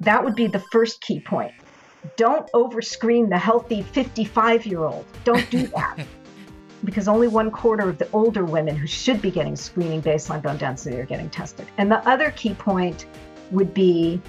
[0.00, 1.54] That would be the first key point.
[2.16, 5.04] Don't overscreen the healthy 55 year old.
[5.24, 5.98] Don't do that.
[6.84, 10.56] because only one quarter of the older women who should be getting screening baseline bone
[10.56, 11.66] density are getting tested.
[11.78, 13.06] And the other key point
[13.50, 14.20] would be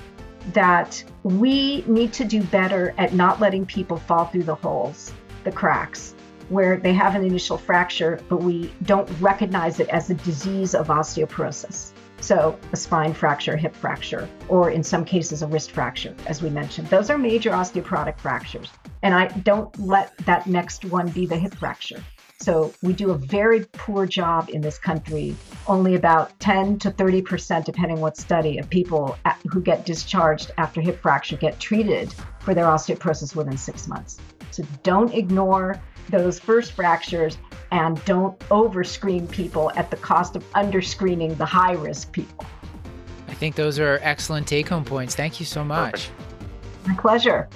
[0.54, 5.12] that we need to do better at not letting people fall through the holes,
[5.44, 6.16] the cracks,
[6.50, 10.88] where they have an initial fracture, but we don't recognize it as a disease of
[10.88, 11.92] osteoporosis.
[12.20, 16.50] So, a spine fracture, hip fracture, or in some cases, a wrist fracture, as we
[16.50, 16.88] mentioned.
[16.88, 18.72] Those are major osteoporotic fractures.
[19.04, 22.02] And I don't let that next one be the hip fracture.
[22.40, 25.36] So, we do a very poor job in this country.
[25.66, 29.18] Only about 10 to 30%, depending what study, of people
[29.52, 34.20] who get discharged after hip fracture get treated for their osteoporosis within six months.
[34.52, 37.38] So, don't ignore those first fractures
[37.72, 42.46] and don't overscreen people at the cost of underscreening the high risk people.
[43.28, 45.16] I think those are excellent take home points.
[45.16, 46.10] Thank you so much.
[46.10, 46.88] Perfect.
[46.88, 47.50] My pleasure.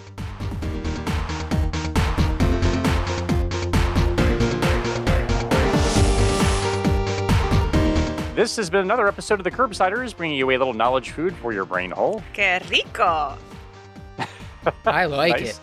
[8.41, 11.53] This has been another episode of the Curbsiders, bringing you a little knowledge food for
[11.53, 12.23] your brain hole.
[12.33, 13.37] Que rico!
[14.85, 15.59] I like it.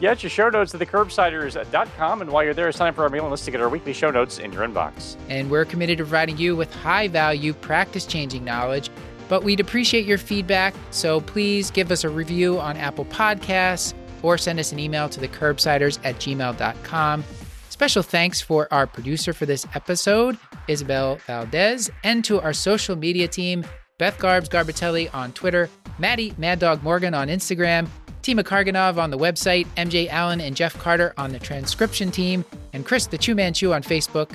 [0.00, 2.22] Get your show notes at thecurbsiders.com.
[2.22, 4.12] And while you're there, sign up for our mailing list to get our weekly show
[4.12, 5.16] notes in your inbox.
[5.28, 8.88] And we're committed to providing you with high value, practice changing knowledge.
[9.28, 10.74] But we'd appreciate your feedback.
[10.92, 15.18] So please give us a review on Apple Podcasts or send us an email to
[15.18, 17.24] thecurbsiders at gmail.com.
[17.68, 20.38] Special thanks for our producer for this episode,
[20.72, 23.64] Isabel Valdez, and to our social media team,
[23.98, 27.86] Beth Garbs Garbatelli on Twitter, Maddie Mad Dog Morgan on Instagram,
[28.22, 32.84] Tima Karganov on the website, MJ Allen and Jeff Carter on the transcription team, and
[32.86, 34.32] Chris the Chew Man Chew on Facebook.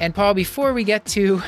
[0.00, 1.42] And Paul, before we get to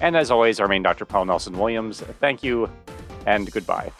[0.00, 1.04] And as always, our main Dr.
[1.04, 2.00] Paul Nelson Williams.
[2.20, 2.68] Thank you
[3.26, 3.92] and goodbye.